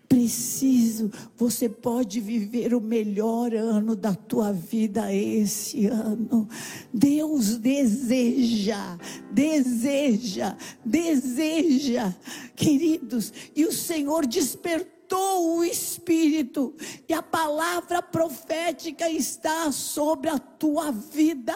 preciso, 0.09 1.11
você 1.37 1.69
pode 1.69 2.21
viver 2.21 2.73
o 2.73 2.81
melhor 2.81 3.53
ano 3.55 3.97
da 3.97 4.15
tua 4.15 4.53
vida 4.53 5.13
esse 5.13 5.87
ano. 5.87 6.49
Deus 6.95 7.59
deseja, 7.59 8.97
deseja, 9.33 10.57
deseja, 10.85 12.15
queridos, 12.55 13.33
e 13.55 13.67
o 13.67 13.73
Senhor 13.73 14.27
despertou 14.27 14.96
o 15.15 15.65
Espírito, 15.65 16.75
e 17.09 17.15
a 17.15 17.23
palavra 17.23 18.03
profética 18.03 19.09
está 19.09 19.71
sobre 19.71 20.29
a 20.31 20.39
tua 20.39 20.91
vida. 20.91 21.55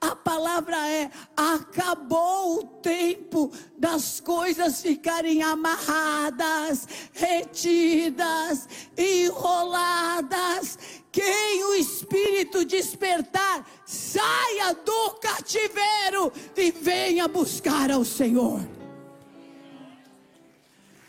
A 0.00 0.16
palavra 0.16 0.76
é: 0.88 1.10
acabou 1.36 2.58
o 2.58 2.64
tempo 2.64 3.52
das 3.76 4.20
coisas 4.20 4.82
ficarem 4.82 5.42
amarradas, 5.42 6.88
retidas, 7.12 8.68
enroladas. 8.96 10.78
Quem 11.12 11.64
o 11.64 11.74
Espírito 11.74 12.64
despertar, 12.64 13.66
saia 13.84 14.74
do 14.74 15.10
cativeiro 15.20 16.32
e 16.56 16.70
venha 16.70 17.26
buscar 17.26 17.90
ao 17.90 18.04
Senhor. 18.04 18.60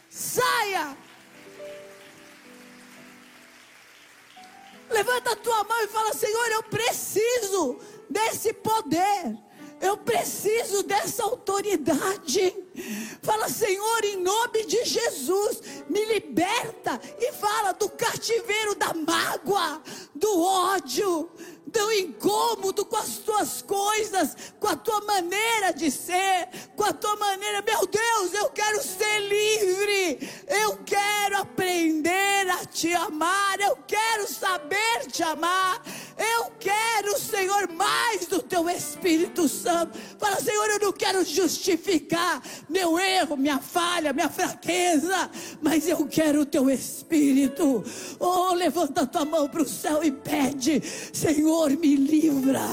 Saia 0.10 0.98
Levanta 4.89 5.31
a 5.31 5.36
tua 5.36 5.63
mão 5.63 5.81
e 5.84 5.88
fala: 5.88 6.13
Senhor, 6.13 6.48
eu 6.51 6.63
preciso 6.63 7.79
desse 8.10 8.53
poder. 8.53 9.38
Eu 9.81 9.98
preciso 9.98 10.83
dessa 10.83 11.24
autoridade. 11.24 12.55
Fala, 13.21 13.50
Senhor, 13.50 14.05
em 14.05 14.17
nome 14.17 14.65
de 14.65 14.86
Jesus, 14.86 15.62
me 15.89 16.03
liberta 16.05 17.00
e 17.19 17.31
fala 17.33 17.74
do 17.74 17.89
cativeiro 17.89 18.75
da 18.75 18.93
mágoa, 18.93 19.81
do 20.15 20.41
ódio, 20.41 21.29
do 21.71 21.91
incômodo 21.93 22.86
com 22.86 22.95
as 22.95 23.17
tuas 23.17 23.62
coisas, 23.62 24.36
com 24.59 24.67
a 24.67 24.75
tua 24.75 25.01
maneira 25.01 25.71
de 25.71 25.91
ser, 25.91 26.50
com 26.75 26.83
a 26.83 26.93
tua 26.93 27.15
maneira. 27.15 27.62
Meu 27.62 27.86
Deus, 27.86 28.33
eu 28.33 28.50
quero 28.50 28.81
ser 28.81 29.19
livre. 29.19 30.29
Eu 30.48 30.77
quero 30.86 31.38
aprender 31.38 32.50
a 32.50 32.65
te 32.65 32.93
amar. 32.93 33.59
Eu 33.59 33.77
quero 33.88 34.27
saber 34.27 35.07
te 35.12 35.21
amar. 35.24 35.81
Eu 36.20 36.52
quero, 36.60 37.18
Senhor, 37.18 37.70
mais 37.72 38.26
do 38.26 38.42
teu 38.42 38.70
Espírito 38.70 39.48
Santo. 39.48 39.98
Fala, 40.18 40.36
Senhor, 40.42 40.70
eu 40.70 40.80
não 40.80 40.92
quero 40.92 41.24
justificar 41.24 42.44
meu 42.68 43.00
erro, 43.00 43.38
minha 43.38 43.60
falha, 43.60 44.12
minha 44.12 44.30
fraqueza, 44.30 45.32
mas 45.62 45.88
eu 45.88 46.06
quero 46.08 46.42
o 46.42 46.46
teu 46.46 46.70
Espírito. 46.70 47.84
Oh, 48.20 48.54
levanta 48.54 49.08
tua 49.08 49.24
mão 49.24 49.48
para 49.48 49.62
o 49.62 49.68
céu 49.68 50.04
e 50.04 50.12
pede, 50.12 50.82
Senhor, 51.14 51.70
me 51.72 51.96
livra, 51.96 52.68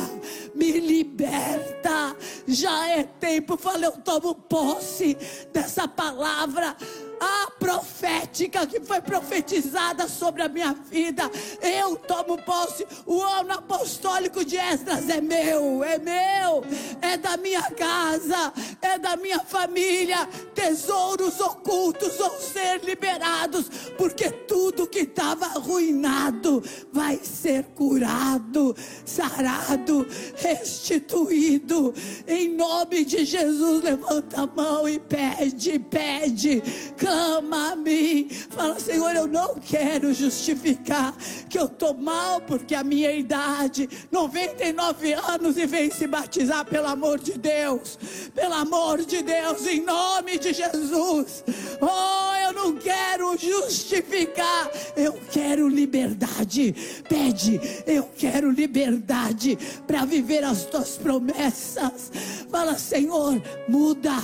me 0.53 0.73
liberta. 0.73 2.17
Já 2.49 2.89
é 2.89 3.05
tempo, 3.05 3.57
fala, 3.57 3.87
eu 3.87 3.93
tomo 3.93 4.35
posse 4.35 5.17
dessa 5.53 5.87
palavra 5.87 6.77
a 7.21 7.51
profética 7.59 8.67
que 8.67 8.81
foi 8.81 9.01
profetizada 9.01 10.09
sobre 10.09 10.43
a 10.43 10.49
minha 10.49 10.73
vida. 10.73 11.31
Eu 11.61 11.97
tomo 11.97 12.39
posse. 12.43 12.87
O 13.05 13.21
ano 13.21 13.53
apostólico 13.53 14.45
de 14.45 14.57
Esdras 14.57 15.09
é 15.09 15.21
meu, 15.21 15.83
é 15.83 15.99
meu, 15.99 16.65
é 17.01 17.17
da 17.17 17.37
minha 17.37 17.63
casa, 17.71 18.53
é 18.81 18.99
da 18.99 19.17
minha 19.17 19.41
família. 19.41 20.27
Tesouros 20.55 21.41
ocultos 21.41 22.17
vão 22.17 22.39
ser 22.41 22.83
liberados, 22.85 23.69
porque 23.97 24.31
tudo 24.31 24.87
que 24.87 25.01
estava 25.01 25.47
arruinado 25.47 26.63
vai 26.93 27.19
ser 27.23 27.65
curado, 27.75 28.77
sarado, 29.05 30.07
restituído. 30.37 31.95
Em 32.27 32.55
nome 32.55 33.05
de 33.05 33.25
Jesus, 33.25 33.83
levanta 33.83 34.43
a 34.43 34.47
mão 34.47 34.89
e 34.89 34.99
pede, 34.99 35.79
pede 35.79 36.63
clama 37.07 37.73
a 37.73 37.77
mim. 37.77 38.29
Fala, 38.51 38.81
Senhor, 38.81 39.15
eu 39.15 39.29
não 39.29 39.55
quero 39.55 40.13
justificar 40.13 41.15
que 41.49 41.57
eu 41.57 41.67
estou 41.67 41.95
mal 41.95 42.41
porque 42.41 42.75
a 42.75 42.83
minha 42.83 43.13
idade, 43.13 43.89
99 44.11 45.13
anos, 45.13 45.57
e 45.57 45.67
vem 45.67 45.89
se 45.91 46.07
batizar, 46.09 46.65
pelo 46.65 46.89
amor 46.89 47.21
de 47.21 47.39
Deus. 47.39 47.97
Pelo 48.35 48.55
amor 48.55 49.05
de 49.05 49.23
Deus, 49.23 49.67
em 49.67 49.83
nome 49.83 50.39
de 50.39 50.53
Jesus. 50.53 51.45
Oh, 51.81 52.35
eu 52.45 52.53
não 52.53 52.75
quero 52.75 53.37
justificar, 53.37 54.69
eu 54.97 55.13
quero 55.31 55.69
liberdade. 55.69 56.75
Pede, 57.09 57.61
eu 57.87 58.11
quero 58.17 58.51
liberdade 58.51 59.57
para 59.87 60.05
viver 60.05 60.43
as 60.43 60.65
tuas 60.65 60.97
promessas. 60.97 62.11
Fala, 62.51 62.77
Senhor, 62.77 63.41
muda 63.69 64.17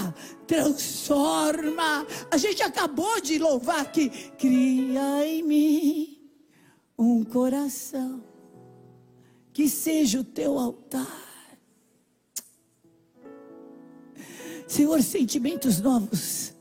transforma. 0.53 2.07
A 2.31 2.37
gente 2.37 2.63
acabou 2.63 3.21
de 3.23 3.39
louvar 3.39 3.81
aqui. 3.81 4.11
Cria 4.39 5.27
em 5.27 5.43
mim 5.43 6.19
um 6.99 7.25
coração 7.25 8.23
que 9.53 9.67
seja 9.67 10.21
o 10.21 10.25
teu 10.25 10.59
altar. 10.59 11.23
Senhor, 14.67 15.03
sentimentos 15.03 15.81
novos. 15.81 16.53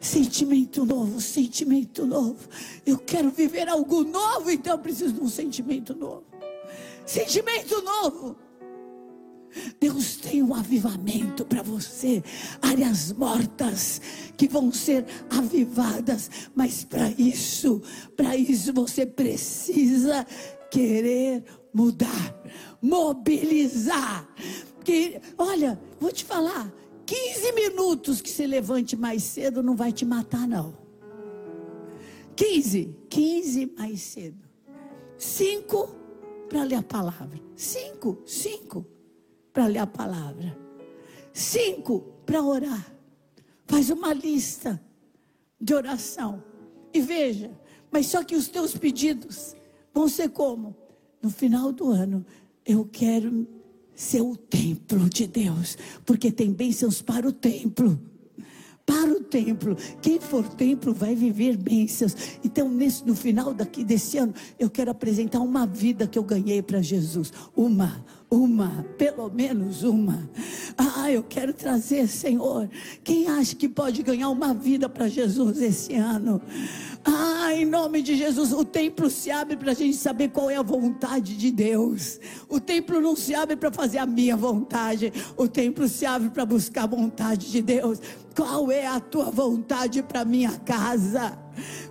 Sentimento 0.00 0.84
novo, 0.84 1.20
sentimento 1.20 2.06
novo. 2.06 2.48
Eu 2.84 2.98
quero 2.98 3.30
viver 3.30 3.68
algo 3.68 4.04
novo, 4.04 4.50
então 4.50 4.74
eu 4.74 4.78
preciso 4.78 5.14
de 5.14 5.20
um 5.20 5.28
sentimento 5.28 5.94
novo. 5.94 6.24
Sentimento 7.06 7.80
novo. 7.82 8.36
Deus 9.80 10.16
tem 10.16 10.42
um 10.42 10.54
avivamento 10.54 11.44
para 11.44 11.62
você, 11.62 12.22
áreas 12.60 13.12
mortas 13.12 14.00
que 14.36 14.48
vão 14.48 14.72
ser 14.72 15.04
avivadas, 15.30 16.30
mas 16.54 16.84
para 16.84 17.10
isso, 17.10 17.80
para 18.16 18.36
isso 18.36 18.72
você 18.72 19.06
precisa 19.06 20.26
querer 20.70 21.44
mudar, 21.72 22.42
mobilizar. 22.80 24.28
Que, 24.84 25.20
olha, 25.38 25.80
vou 25.98 26.12
te 26.12 26.24
falar, 26.24 26.72
15 27.06 27.52
minutos 27.52 28.20
que 28.20 28.30
você 28.30 28.46
levante 28.46 28.96
mais 28.96 29.22
cedo 29.22 29.62
não 29.62 29.76
vai 29.76 29.92
te 29.92 30.04
matar 30.04 30.46
não. 30.46 30.76
15, 32.36 32.96
15 33.08 33.72
mais 33.78 34.00
cedo. 34.00 34.44
5 35.16 35.94
para 36.48 36.64
ler 36.64 36.76
a 36.76 36.82
palavra. 36.82 37.40
5, 37.54 38.22
5 38.26 38.93
para 39.54 39.68
ler 39.68 39.78
a 39.78 39.86
palavra. 39.86 40.58
Cinco 41.32 42.00
para 42.26 42.42
orar. 42.42 42.92
Faz 43.66 43.88
uma 43.88 44.12
lista 44.12 44.82
de 45.58 45.72
oração. 45.72 46.42
E 46.92 47.00
veja, 47.00 47.50
mas 47.90 48.08
só 48.08 48.22
que 48.24 48.34
os 48.34 48.48
teus 48.48 48.76
pedidos 48.76 49.56
vão 49.94 50.08
ser 50.08 50.28
como? 50.30 50.76
No 51.22 51.30
final 51.30 51.72
do 51.72 51.88
ano, 51.88 52.26
eu 52.66 52.84
quero 52.84 53.46
ser 53.94 54.20
o 54.20 54.36
templo 54.36 55.08
de 55.08 55.26
Deus, 55.26 55.78
porque 56.04 56.30
tem 56.30 56.52
bênçãos 56.52 57.00
para 57.00 57.26
o 57.26 57.32
templo 57.32 57.98
para 58.86 59.10
o 59.10 59.20
templo. 59.20 59.76
Quem 60.02 60.20
for 60.20 60.46
templo 60.46 60.92
vai 60.92 61.14
viver 61.14 61.56
bênçãos. 61.56 62.14
Então, 62.44 62.68
nesse, 62.68 63.04
no 63.06 63.14
final 63.14 63.54
daqui 63.54 63.82
desse 63.82 64.18
ano, 64.18 64.34
eu 64.58 64.68
quero 64.68 64.90
apresentar 64.90 65.40
uma 65.40 65.66
vida 65.66 66.06
que 66.06 66.18
eu 66.18 66.22
ganhei 66.22 66.62
para 66.62 66.82
Jesus. 66.82 67.32
Uma, 67.56 68.04
uma, 68.34 68.84
pelo 68.98 69.30
menos 69.30 69.82
uma. 69.82 70.28
Ah, 70.76 71.10
eu 71.10 71.22
quero 71.22 71.54
trazer, 71.54 72.08
Senhor. 72.08 72.68
Quem 73.02 73.28
acha 73.28 73.54
que 73.54 73.68
pode 73.68 74.02
ganhar 74.02 74.28
uma 74.28 74.52
vida 74.52 74.88
para 74.88 75.08
Jesus 75.08 75.60
esse 75.62 75.94
ano? 75.94 76.42
Ah, 77.04 77.52
em 77.54 77.64
nome 77.64 78.02
de 78.02 78.16
Jesus, 78.16 78.52
o 78.52 78.64
templo 78.64 79.08
se 79.08 79.30
abre 79.30 79.56
para 79.56 79.70
a 79.70 79.74
gente 79.74 79.96
saber 79.96 80.30
qual 80.30 80.50
é 80.50 80.56
a 80.56 80.62
vontade 80.62 81.36
de 81.36 81.50
Deus. 81.50 82.18
O 82.48 82.58
templo 82.58 83.00
não 83.00 83.14
se 83.14 83.34
abre 83.34 83.56
para 83.56 83.70
fazer 83.70 83.98
a 83.98 84.06
minha 84.06 84.36
vontade. 84.36 85.12
O 85.36 85.46
templo 85.46 85.86
se 85.86 86.04
abre 86.04 86.30
para 86.30 86.44
buscar 86.44 86.84
a 86.84 86.88
vontade 86.88 87.50
de 87.50 87.62
Deus. 87.62 88.00
Qual 88.34 88.70
é 88.70 88.86
a 88.86 88.98
tua 88.98 89.30
vontade 89.30 90.02
para 90.02 90.24
minha 90.24 90.58
casa? 90.58 91.43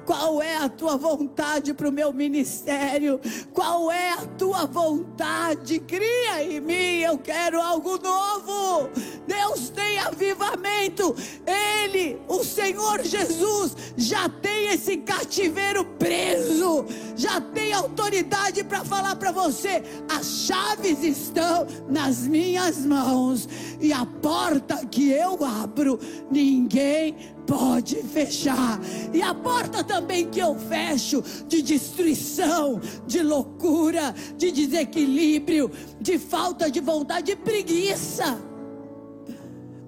Qual 0.05 0.41
é 0.41 0.57
a 0.57 0.69
tua 0.69 0.97
vontade 0.97 1.73
para 1.73 1.87
o 1.87 1.91
meu 1.91 2.11
ministério? 2.11 3.19
Qual 3.53 3.91
é 3.91 4.11
a 4.11 4.25
tua 4.37 4.65
vontade? 4.65 5.79
Cria 5.79 6.43
em 6.43 6.59
mim, 6.59 6.99
eu 6.99 7.17
quero 7.17 7.61
algo 7.61 7.97
novo. 7.97 8.89
Deus 9.25 9.69
tem 9.69 9.99
avivamento. 9.99 11.15
Ele, 11.45 12.19
o 12.27 12.43
Senhor 12.43 13.01
Jesus, 13.03 13.75
já 13.95 14.27
tem 14.27 14.67
esse 14.67 14.97
cativeiro 14.97 15.85
preso. 15.85 16.85
Já 17.15 17.39
tem 17.39 17.73
autoridade 17.73 18.63
para 18.63 18.83
falar 18.83 19.15
para 19.15 19.31
você: 19.31 19.83
as 20.09 20.25
chaves 20.45 21.03
estão 21.03 21.65
nas 21.87 22.27
minhas 22.27 22.85
mãos. 22.85 23.47
E 23.79 23.93
a 23.93 24.05
porta 24.05 24.85
que 24.85 25.11
eu 25.11 25.43
abro, 25.43 25.99
ninguém 26.29 27.15
pode 27.45 28.03
fechar. 28.03 28.79
E 29.13 29.21
a 29.21 29.33
porta 29.33 29.83
também 29.83 30.29
que 30.29 30.39
eu 30.39 30.55
fecho 30.55 31.23
de 31.47 31.61
destruição, 31.61 32.79
de 33.05 33.21
loucura, 33.21 34.13
de 34.37 34.51
desequilíbrio, 34.51 35.71
de 35.99 36.17
falta 36.17 36.69
de 36.69 36.79
vontade, 36.79 37.27
de 37.27 37.35
preguiça 37.35 38.52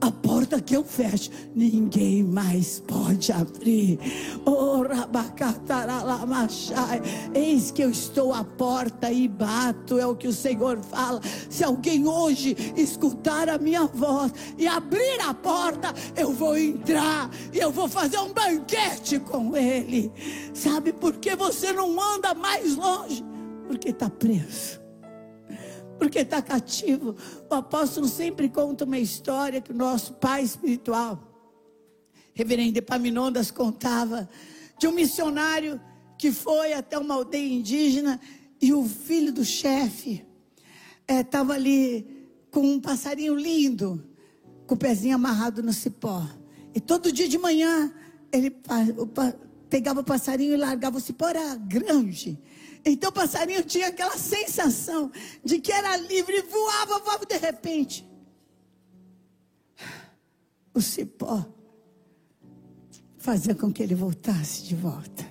a 0.02 0.12
porta 0.12 0.62
que 0.62 0.76
eu 0.76 0.84
fecho, 0.84 1.32
ninguém 1.56 2.24
mais 2.24 2.80
pode 2.80 3.32
abrir. 3.32 4.00
Oh, 4.46 4.84
Eis 7.34 7.72
que 7.72 7.82
eu 7.82 7.90
estou 7.90 8.34
à 8.34 8.44
porta 8.44 9.12
e 9.12 9.28
bato, 9.28 9.98
é 9.98 10.06
o 10.06 10.16
que 10.16 10.28
o 10.28 10.34
Senhor 10.34 10.80
fala. 10.84 11.22
Se 11.50 11.64
alguém 11.64 12.08
hoje 12.08 12.56
escutar 12.76 13.50
a 13.50 13.58
minha 13.58 13.86
voz 13.86 14.32
e 14.58 14.68
abrir 14.68 15.20
a 15.22 15.34
porta, 15.34 15.94
eu 16.16 16.32
vou 16.32 16.58
entrar 16.58 17.30
e 17.54 17.58
eu 17.58 17.72
vou 17.72 17.88
fazer 17.88 18.20
um 18.20 18.34
banquete 18.34 19.20
com 19.20 19.56
ele. 19.56 20.12
Sabe 20.54 20.94
por 20.94 21.14
que 21.18 21.36
você 21.36 21.72
não 21.72 22.00
anda 22.00 22.34
mais 22.34 22.76
longe? 22.76 23.24
Porque 23.68 23.90
está 23.90 24.10
preso 24.10 24.85
porque 25.98 26.20
está 26.20 26.42
cativo. 26.42 27.16
O 27.50 27.54
apóstolo 27.54 28.08
sempre 28.08 28.50
conta 28.50 28.86
uma 28.86 29.00
história 29.00 29.62
que 29.62 29.72
o 29.72 29.76
nosso 29.76 30.14
pai 30.14 30.44
espiritual, 30.44 31.20
reverendo 32.34 32.78
Epaminondas, 32.78 33.52
contava 33.52 34.30
de 34.78 34.88
um 34.88 34.92
missionário 34.92 35.80
que 36.18 36.32
foi 36.32 36.74
até 36.74 36.98
uma 36.98 37.16
aldeia 37.16 37.54
indígena 37.54 38.20
e 38.62 38.74
o 38.74 38.84
filho 38.84 39.32
do 39.32 39.44
chefe 39.44 40.26
estava 41.08 41.54
é, 41.54 41.56
ali 41.58 42.28
com 42.50 42.62
um 42.62 42.80
passarinho 42.80 43.36
lindo, 43.36 44.04
com 44.66 44.76
o 44.76 44.78
pezinho 44.78 45.16
amarrado 45.16 45.62
no 45.62 45.74
cipó. 45.74 46.26
E 46.74 46.80
todo 46.80 47.12
dia 47.12 47.28
de 47.28 47.38
manhã 47.38 47.94
ele 48.32 48.54
pegava 49.70 50.02
o 50.02 50.04
passarinho 50.04 50.54
e 50.54 50.58
largava 50.58 50.98
o 50.98 51.02
cipó, 51.02 51.28
era 51.28 51.56
grande. 51.56 52.40
Então 52.86 53.10
o 53.10 53.14
passarinho 53.14 53.64
tinha 53.64 53.88
aquela 53.88 54.16
sensação 54.16 55.12
de 55.44 55.60
que 55.60 55.72
era 55.72 55.98
livre, 55.98 56.42
voava, 56.44 57.00
voava 57.00 57.26
de 57.26 57.36
repente. 57.36 58.08
O 60.72 60.80
cipó 60.80 61.44
fazia 63.18 63.56
com 63.56 63.74
que 63.74 63.82
ele 63.82 63.96
voltasse 63.96 64.64
de 64.64 64.76
volta. 64.76 65.26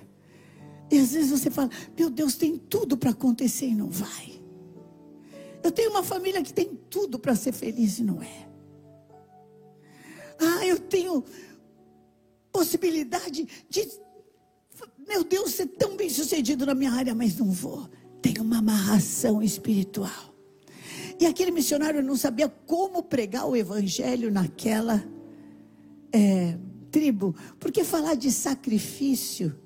E 0.91 0.99
às 0.99 1.13
vezes 1.13 1.31
você 1.31 1.49
fala: 1.49 1.69
Meu 1.97 2.09
Deus, 2.09 2.35
tem 2.35 2.57
tudo 2.57 2.97
para 2.97 3.11
acontecer 3.11 3.67
e 3.67 3.75
não 3.75 3.89
vai. 3.89 4.41
Eu 5.63 5.71
tenho 5.71 5.91
uma 5.91 6.03
família 6.03 6.43
que 6.43 6.53
tem 6.53 6.75
tudo 6.89 7.17
para 7.17 7.35
ser 7.35 7.53
feliz 7.53 7.99
e 7.99 8.03
não 8.03 8.21
é. 8.21 8.49
Ah, 10.37 10.65
eu 10.65 10.77
tenho 10.77 11.23
possibilidade 12.51 13.47
de 13.69 13.87
meu 15.07 15.23
Deus, 15.23 15.51
ser 15.51 15.67
tão 15.67 15.95
bem 15.95 16.09
sucedido 16.09 16.65
na 16.65 16.73
minha 16.73 16.91
área, 16.91 17.15
mas 17.15 17.37
não 17.37 17.51
vou. 17.51 17.87
Tem 18.21 18.33
uma 18.39 18.57
amarração 18.57 19.41
espiritual. 19.41 20.35
E 21.19 21.25
aquele 21.25 21.51
missionário 21.51 22.03
não 22.03 22.17
sabia 22.17 22.49
como 22.49 23.03
pregar 23.03 23.47
o 23.47 23.55
evangelho 23.55 24.31
naquela 24.31 25.05
é, 26.11 26.57
tribo, 26.91 27.35
porque 27.59 27.83
falar 27.83 28.15
de 28.15 28.31
sacrifício, 28.31 29.57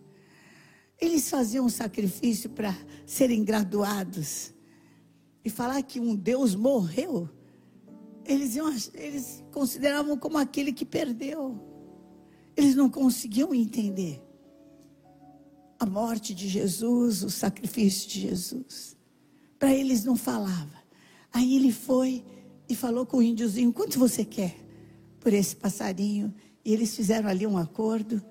eles 0.99 1.29
faziam 1.29 1.65
um 1.65 1.69
sacrifício 1.69 2.49
para 2.49 2.77
serem 3.05 3.43
graduados. 3.43 4.53
E 5.43 5.49
falar 5.49 5.81
que 5.81 5.99
um 5.99 6.15
Deus 6.15 6.53
morreu, 6.53 7.29
eles, 8.25 8.55
iam, 8.55 8.69
eles 8.93 9.43
consideravam 9.51 10.17
como 10.17 10.37
aquele 10.37 10.73
que 10.73 10.85
perdeu. 10.85 11.57
Eles 12.55 12.75
não 12.75 12.89
conseguiam 12.89 13.55
entender 13.55 14.21
a 15.79 15.85
morte 15.85 16.35
de 16.35 16.47
Jesus, 16.47 17.23
o 17.23 17.29
sacrifício 17.29 18.09
de 18.09 18.21
Jesus. 18.21 18.97
Para 19.57 19.73
eles 19.73 20.03
não 20.03 20.15
falava. 20.15 20.77
Aí 21.31 21.55
ele 21.55 21.71
foi 21.71 22.23
e 22.67 22.75
falou 22.75 23.05
com 23.05 23.17
o 23.17 23.21
índiozinho: 23.21 23.71
quanto 23.71 23.97
você 23.97 24.25
quer 24.25 24.55
por 25.19 25.33
esse 25.33 25.55
passarinho? 25.55 26.33
E 26.65 26.73
eles 26.73 26.95
fizeram 26.95 27.29
ali 27.29 27.47
um 27.47 27.57
acordo. 27.57 28.21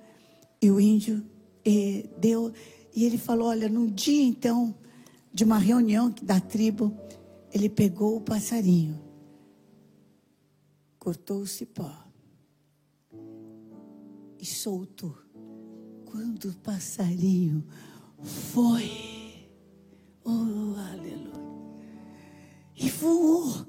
E 0.60 0.70
o 0.70 0.78
índio 0.80 1.24
e 1.64 2.08
deu. 2.18 2.52
E 2.94 3.04
ele 3.04 3.16
falou: 3.16 3.48
olha, 3.48 3.68
num 3.68 3.86
dia 3.86 4.22
então 4.22 4.74
de 5.32 5.44
uma 5.44 5.58
reunião 5.58 6.12
da 6.22 6.40
tribo, 6.40 6.94
ele 7.52 7.68
pegou 7.68 8.16
o 8.16 8.20
passarinho, 8.20 9.00
cortou 10.98 11.40
o 11.40 11.46
cipó 11.46 11.90
e 14.40 14.44
soltou 14.44 15.27
quando 16.10 16.48
o 16.48 16.54
passarinho 16.56 17.62
foi, 18.22 19.46
oh 20.24 20.74
aleluia, 20.90 21.28
e 22.74 22.88
voou, 22.88 23.66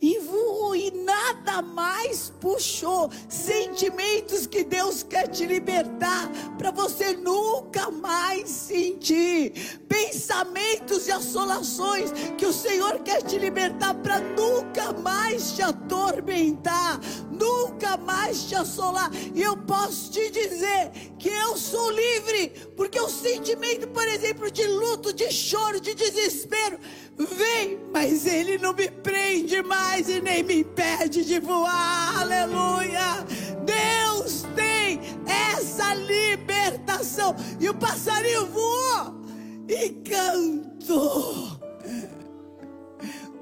e 0.00 0.18
voou, 0.20 0.74
e 0.74 0.90
nada 0.90 1.60
mais 1.60 2.32
puxou 2.40 3.10
sentimentos 3.28 4.46
que 4.46 4.64
Deus 4.64 5.02
quer 5.02 5.28
te 5.28 5.44
libertar, 5.44 6.30
para 6.56 6.70
você 6.70 7.12
nunca 7.12 7.90
mais 7.90 8.48
sentir, 8.48 9.52
pensamentos 9.86 11.06
e 11.06 11.12
assolações 11.12 12.10
que 12.38 12.46
o 12.46 12.54
Senhor 12.54 13.00
quer 13.00 13.22
te 13.22 13.38
libertar, 13.38 13.94
para 13.96 14.18
nunca 14.18 14.92
mais 14.94 15.52
te 15.52 15.62
atormentar, 15.62 16.98
nunca 17.42 17.96
mais 17.96 18.44
te 18.44 18.54
assolar. 18.54 19.10
E 19.34 19.42
eu 19.42 19.56
posso 19.56 20.12
te 20.12 20.30
dizer 20.30 20.90
que 21.18 21.28
eu 21.28 21.56
sou 21.56 21.90
livre, 21.90 22.52
porque 22.76 23.00
o 23.00 23.08
sentimento, 23.08 23.88
por 23.88 24.06
exemplo, 24.06 24.50
de 24.50 24.64
luto, 24.66 25.12
de 25.12 25.30
choro, 25.32 25.80
de 25.80 25.94
desespero, 25.94 26.78
vem, 27.16 27.80
mas 27.92 28.26
ele 28.26 28.58
não 28.58 28.72
me 28.72 28.88
prende 28.88 29.60
mais 29.62 30.08
e 30.08 30.20
nem 30.20 30.44
me 30.44 30.60
impede 30.60 31.24
de 31.24 31.40
voar. 31.40 32.20
Aleluia! 32.20 33.26
Deus 33.64 34.44
tem 34.54 35.00
essa 35.26 35.94
libertação. 35.94 37.34
E 37.58 37.68
o 37.68 37.74
passarinho 37.74 38.46
voou 38.46 39.20
e 39.68 39.90
cantou 40.08 41.60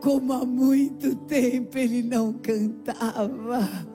como 0.00 0.32
há 0.32 0.44
muito 0.46 1.14
tempo 1.14 1.76
ele 1.76 2.02
não 2.02 2.32
cantava. 2.32 3.89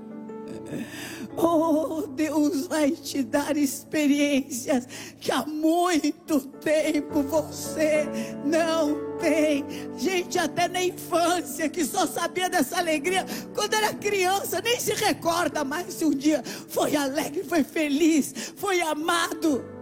Oh, 1.38 2.08
Deus 2.08 2.68
vai 2.68 2.92
te 2.92 3.22
dar 3.22 3.58
experiências 3.58 4.88
que 5.20 5.32
há 5.32 5.46
muito 5.46 6.40
tempo 6.40 7.22
você 7.24 8.08
não 8.46 9.18
tem. 9.20 9.66
Gente, 9.98 10.40
até 10.40 10.68
na 10.68 10.82
infância, 10.82 11.68
que 11.70 11.84
só 11.84 12.06
sabia 12.08 12.50
dessa 12.50 12.78
alegria 12.78 13.26
quando 13.54 13.74
era 13.74 13.94
criança, 13.94 14.62
nem 14.62 14.80
se 14.80 14.94
recorda 14.94 15.64
mais 15.64 15.94
se 15.94 16.06
um 16.06 16.12
dia 16.12 16.44
foi 16.70 16.96
alegre, 16.96 17.44
foi 17.44 17.64
feliz, 17.64 18.54
foi 18.56 18.82
amado 18.82 19.75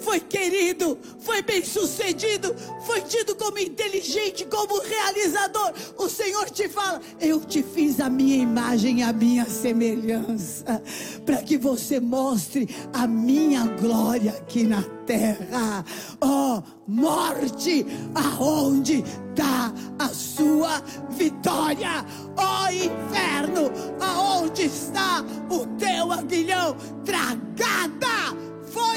foi 0.00 0.20
querido, 0.20 0.98
foi 1.20 1.42
bem 1.42 1.64
sucedido, 1.64 2.54
foi 2.86 3.00
tido 3.02 3.34
como 3.36 3.58
inteligente, 3.58 4.44
como 4.46 4.80
realizador. 4.80 5.72
O 5.96 6.08
Senhor 6.08 6.50
te 6.50 6.68
fala: 6.68 7.00
Eu 7.20 7.40
te 7.40 7.62
fiz 7.62 8.00
a 8.00 8.08
minha 8.08 8.36
imagem, 8.36 9.02
a 9.02 9.12
minha 9.12 9.44
semelhança, 9.44 10.82
para 11.24 11.38
que 11.38 11.56
você 11.56 12.00
mostre 12.00 12.68
a 12.92 13.06
minha 13.06 13.66
glória 13.66 14.32
aqui 14.32 14.64
na 14.64 14.82
terra. 15.06 15.84
Oh, 16.20 16.62
morte, 16.86 17.86
aonde 18.14 19.04
está 19.30 19.72
a 19.98 20.08
sua 20.08 20.82
vitória? 21.10 22.04
Oh, 22.36 22.72
inferno, 22.72 23.70
aonde 24.00 24.62
está 24.62 25.24
o 25.50 25.66
teu 25.78 26.12
aguilhão? 26.12 26.76
Tragada! 27.04 27.89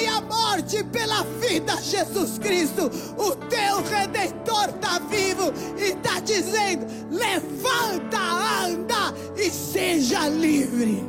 Foi 0.03 0.07
a 0.07 0.21
morte 0.21 0.83
pela 0.85 1.23
vida, 1.23 1.81
Jesus 1.81 2.37
Cristo. 2.37 2.91
O 3.17 3.35
teu 3.47 3.81
redentor 3.83 4.69
está 4.69 4.99
vivo 4.99 5.53
e 5.77 5.91
está 5.91 6.19
dizendo: 6.19 6.85
levanta, 7.09 8.17
anda 8.65 9.13
e 9.37 9.49
seja 9.49 10.27
livre. 10.27 11.03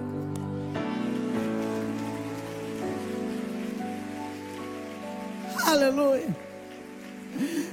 Aleluia. 5.66 6.36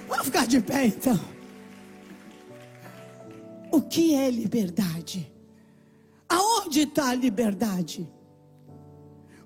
Vamos 0.08 0.26
ficar 0.26 0.48
de 0.48 0.60
pé 0.60 0.88
então. 0.88 1.20
O 3.72 3.82
que 3.82 4.16
é 4.16 4.30
liberdade? 4.30 5.32
Aonde 6.28 6.82
está 6.82 7.10
a 7.10 7.16
liberdade? 7.16 8.10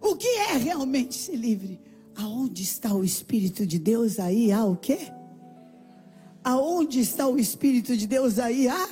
O 0.05 0.15
que 0.15 0.27
é 0.27 0.55
realmente 0.55 1.15
ser 1.15 1.35
livre? 1.35 1.81
Aonde 2.15 2.61
está 2.61 2.93
o 2.93 3.03
Espírito 3.03 3.65
de 3.65 3.79
Deus 3.79 4.19
aí? 4.19 4.51
Há 4.51 4.63
o 4.63 4.77
quê? 4.77 4.99
Aonde 6.43 6.99
está 6.99 7.27
o 7.27 7.39
Espírito 7.39 7.97
de 7.97 8.05
Deus 8.05 8.37
aí? 8.37 8.67
Há? 8.67 8.87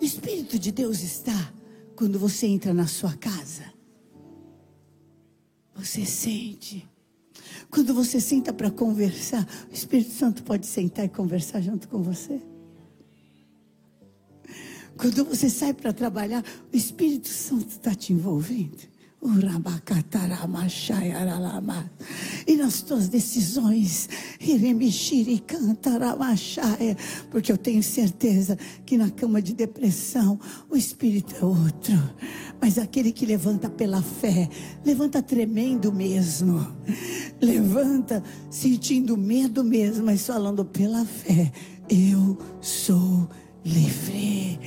O 0.00 0.04
Espírito 0.04 0.58
de 0.58 0.72
Deus 0.72 1.02
está 1.02 1.54
quando 1.94 2.18
você 2.18 2.48
entra 2.48 2.74
na 2.74 2.88
sua 2.88 3.12
casa. 3.12 3.72
Você 5.76 6.04
sente. 6.04 6.84
Quando 7.70 7.94
você 7.94 8.20
senta 8.20 8.52
para 8.52 8.72
conversar, 8.72 9.46
o 9.70 9.72
Espírito 9.72 10.10
Santo 10.10 10.42
pode 10.42 10.66
sentar 10.66 11.04
e 11.04 11.08
conversar 11.08 11.60
junto 11.60 11.86
com 11.86 12.02
você. 12.02 12.42
Quando 14.96 15.24
você 15.24 15.48
sai 15.48 15.72
para 15.72 15.92
trabalhar, 15.92 16.44
o 16.72 16.76
Espírito 16.76 17.28
Santo 17.28 17.68
está 17.68 17.94
te 17.94 18.12
envolvendo. 18.12 18.93
E 22.46 22.56
nas 22.56 22.82
tuas 22.82 23.08
decisões, 23.08 24.06
porque 27.30 27.50
eu 27.50 27.56
tenho 27.56 27.82
certeza 27.82 28.58
que 28.84 28.98
na 28.98 29.10
cama 29.10 29.40
de 29.40 29.54
depressão 29.54 30.38
o 30.68 30.76
espírito 30.76 31.34
é 31.40 31.44
outro. 31.44 31.94
Mas 32.60 32.76
aquele 32.76 33.12
que 33.12 33.24
levanta 33.24 33.70
pela 33.70 34.02
fé, 34.02 34.48
levanta 34.84 35.22
tremendo 35.22 35.90
mesmo, 35.90 36.66
levanta 37.40 38.22
sentindo 38.50 39.16
medo 39.16 39.64
mesmo, 39.64 40.04
mas 40.04 40.26
falando 40.26 40.66
pela 40.66 41.04
fé: 41.06 41.50
Eu 41.88 42.38
sou 42.60 43.28
livre. 43.64 44.58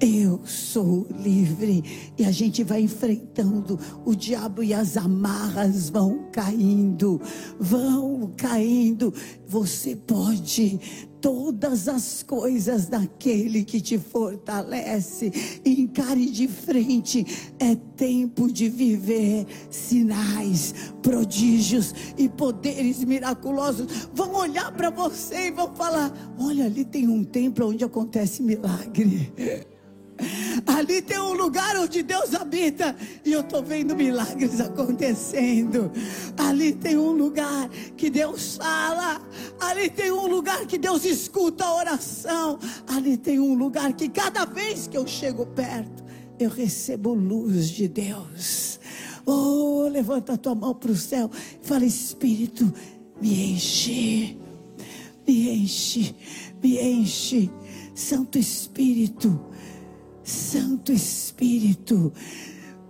Eu 0.00 0.40
sou 0.44 1.06
livre. 1.10 2.12
E 2.18 2.24
a 2.24 2.30
gente 2.30 2.62
vai 2.62 2.82
enfrentando 2.82 3.78
o 4.04 4.14
diabo 4.14 4.62
e 4.62 4.72
as 4.72 4.96
amarras 4.96 5.90
vão 5.90 6.28
caindo, 6.30 7.20
vão 7.58 8.32
caindo. 8.36 9.12
Você 9.46 9.96
pode 9.96 10.80
todas 11.24 11.88
as 11.88 12.22
coisas 12.22 12.86
daquele 12.86 13.64
que 13.64 13.80
te 13.80 13.96
fortalece. 13.98 15.32
Encare 15.64 16.26
de 16.26 16.46
frente. 16.46 17.24
É 17.58 17.74
tempo 17.96 18.52
de 18.52 18.68
viver 18.68 19.46
sinais, 19.70 20.74
prodígios 21.02 21.94
e 22.18 22.28
poderes 22.28 23.02
miraculosos. 23.02 24.06
Vão 24.12 24.34
olhar 24.34 24.70
para 24.72 24.90
você 24.90 25.46
e 25.46 25.50
vão 25.50 25.74
falar: 25.74 26.12
Olha, 26.38 26.66
ali 26.66 26.84
tem 26.84 27.08
um 27.08 27.24
templo 27.24 27.70
onde 27.70 27.82
acontece 27.82 28.42
milagre. 28.42 29.32
Ali 30.66 31.02
tem 31.02 31.18
um 31.18 31.34
lugar 31.34 31.76
onde 31.76 32.02
Deus 32.02 32.34
habita 32.34 32.96
e 33.24 33.32
eu 33.32 33.40
estou 33.40 33.62
vendo 33.62 33.94
milagres 33.94 34.60
acontecendo. 34.60 35.92
Ali 36.38 36.72
tem 36.72 36.96
um 36.96 37.12
lugar 37.12 37.68
que 37.96 38.08
Deus 38.08 38.56
fala. 38.56 39.20
Ali 39.60 39.90
tem 39.90 40.10
um 40.10 40.26
lugar 40.26 40.66
que 40.66 40.78
Deus 40.78 41.04
escuta 41.04 41.64
a 41.64 41.74
oração. 41.74 42.58
Ali 42.86 43.16
tem 43.16 43.38
um 43.38 43.54
lugar 43.54 43.92
que 43.92 44.08
cada 44.08 44.46
vez 44.46 44.86
que 44.86 44.96
eu 44.96 45.06
chego 45.06 45.46
perto, 45.46 46.02
eu 46.38 46.48
recebo 46.48 47.12
luz 47.12 47.68
de 47.68 47.86
Deus. 47.86 48.80
Oh, 49.26 49.86
levanta 49.90 50.34
a 50.34 50.36
tua 50.36 50.54
mão 50.54 50.74
para 50.74 50.90
o 50.90 50.96
céu 50.96 51.30
e 51.62 51.66
fala: 51.66 51.84
Espírito, 51.84 52.72
me 53.20 53.52
enche, 53.52 54.38
me 55.26 55.50
enche, 55.50 56.14
me 56.62 56.80
enche. 56.80 57.50
Santo 57.94 58.38
Espírito 58.38 59.40
Santo 60.24 60.92
Espírito, 60.92 62.12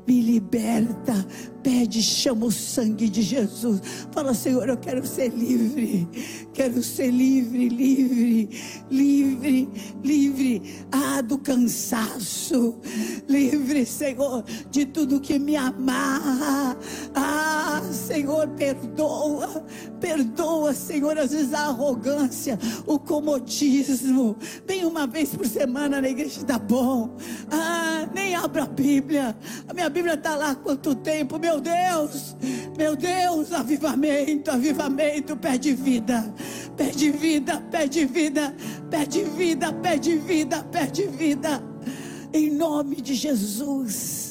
me 0.06 0.20
liberta, 0.20 1.14
pede, 1.62 2.02
chama 2.02 2.46
o 2.46 2.52
sangue 2.52 3.08
de 3.08 3.22
Jesus. 3.22 3.80
Fala, 4.12 4.34
Senhor, 4.34 4.68
eu 4.68 4.76
quero 4.76 5.04
ser 5.06 5.28
livre. 5.28 6.06
Quero 6.52 6.82
ser 6.82 7.10
livre, 7.10 7.68
livre, 7.68 8.50
livre, 8.90 9.68
livre. 10.04 10.62
Ah, 10.92 11.22
do 11.22 11.38
cansaço. 11.38 12.78
Livre, 13.26 13.86
Senhor, 13.86 14.44
de 14.70 14.84
tudo 14.84 15.20
que 15.20 15.38
me 15.38 15.56
amarra. 15.56 16.76
Ah, 17.14 17.82
Senhor, 17.90 18.46
perdoa. 18.48 19.64
Perdoa, 20.00 20.74
Senhor, 20.74 21.16
às 21.16 21.30
vezes 21.30 21.54
a 21.54 21.68
arrogância, 21.68 22.58
o 22.86 22.98
comodismo. 22.98 24.36
Vem 24.66 24.84
uma 24.84 25.06
vez 25.06 25.34
por 25.34 25.46
semana 25.46 26.00
na 26.00 26.08
igreja, 26.08 26.44
tá 26.44 26.58
bom. 26.58 27.16
Ah, 27.50 28.06
nem 28.14 28.34
abra 28.34 28.64
a 28.64 28.66
Bíblia. 28.66 29.34
A 29.66 29.72
minha 29.72 29.93
Bíblia 29.94 30.14
está 30.14 30.34
lá 30.34 30.56
quanto 30.56 30.92
tempo, 30.92 31.38
meu 31.38 31.60
Deus, 31.60 32.34
meu 32.76 32.96
Deus, 32.96 33.52
avivamento, 33.52 34.50
avivamento, 34.50 35.36
pede 35.36 35.72
vida, 35.72 36.34
pede 36.76 37.12
vida, 37.12 37.62
pede 37.70 38.04
vida, 38.04 38.52
pede 38.90 39.22
vida, 39.22 39.72
pede 39.72 40.18
vida, 40.18 40.64
pede 40.64 41.06
vida, 41.06 41.62
em 42.32 42.50
nome 42.50 42.96
de 42.96 43.14
Jesus. 43.14 44.23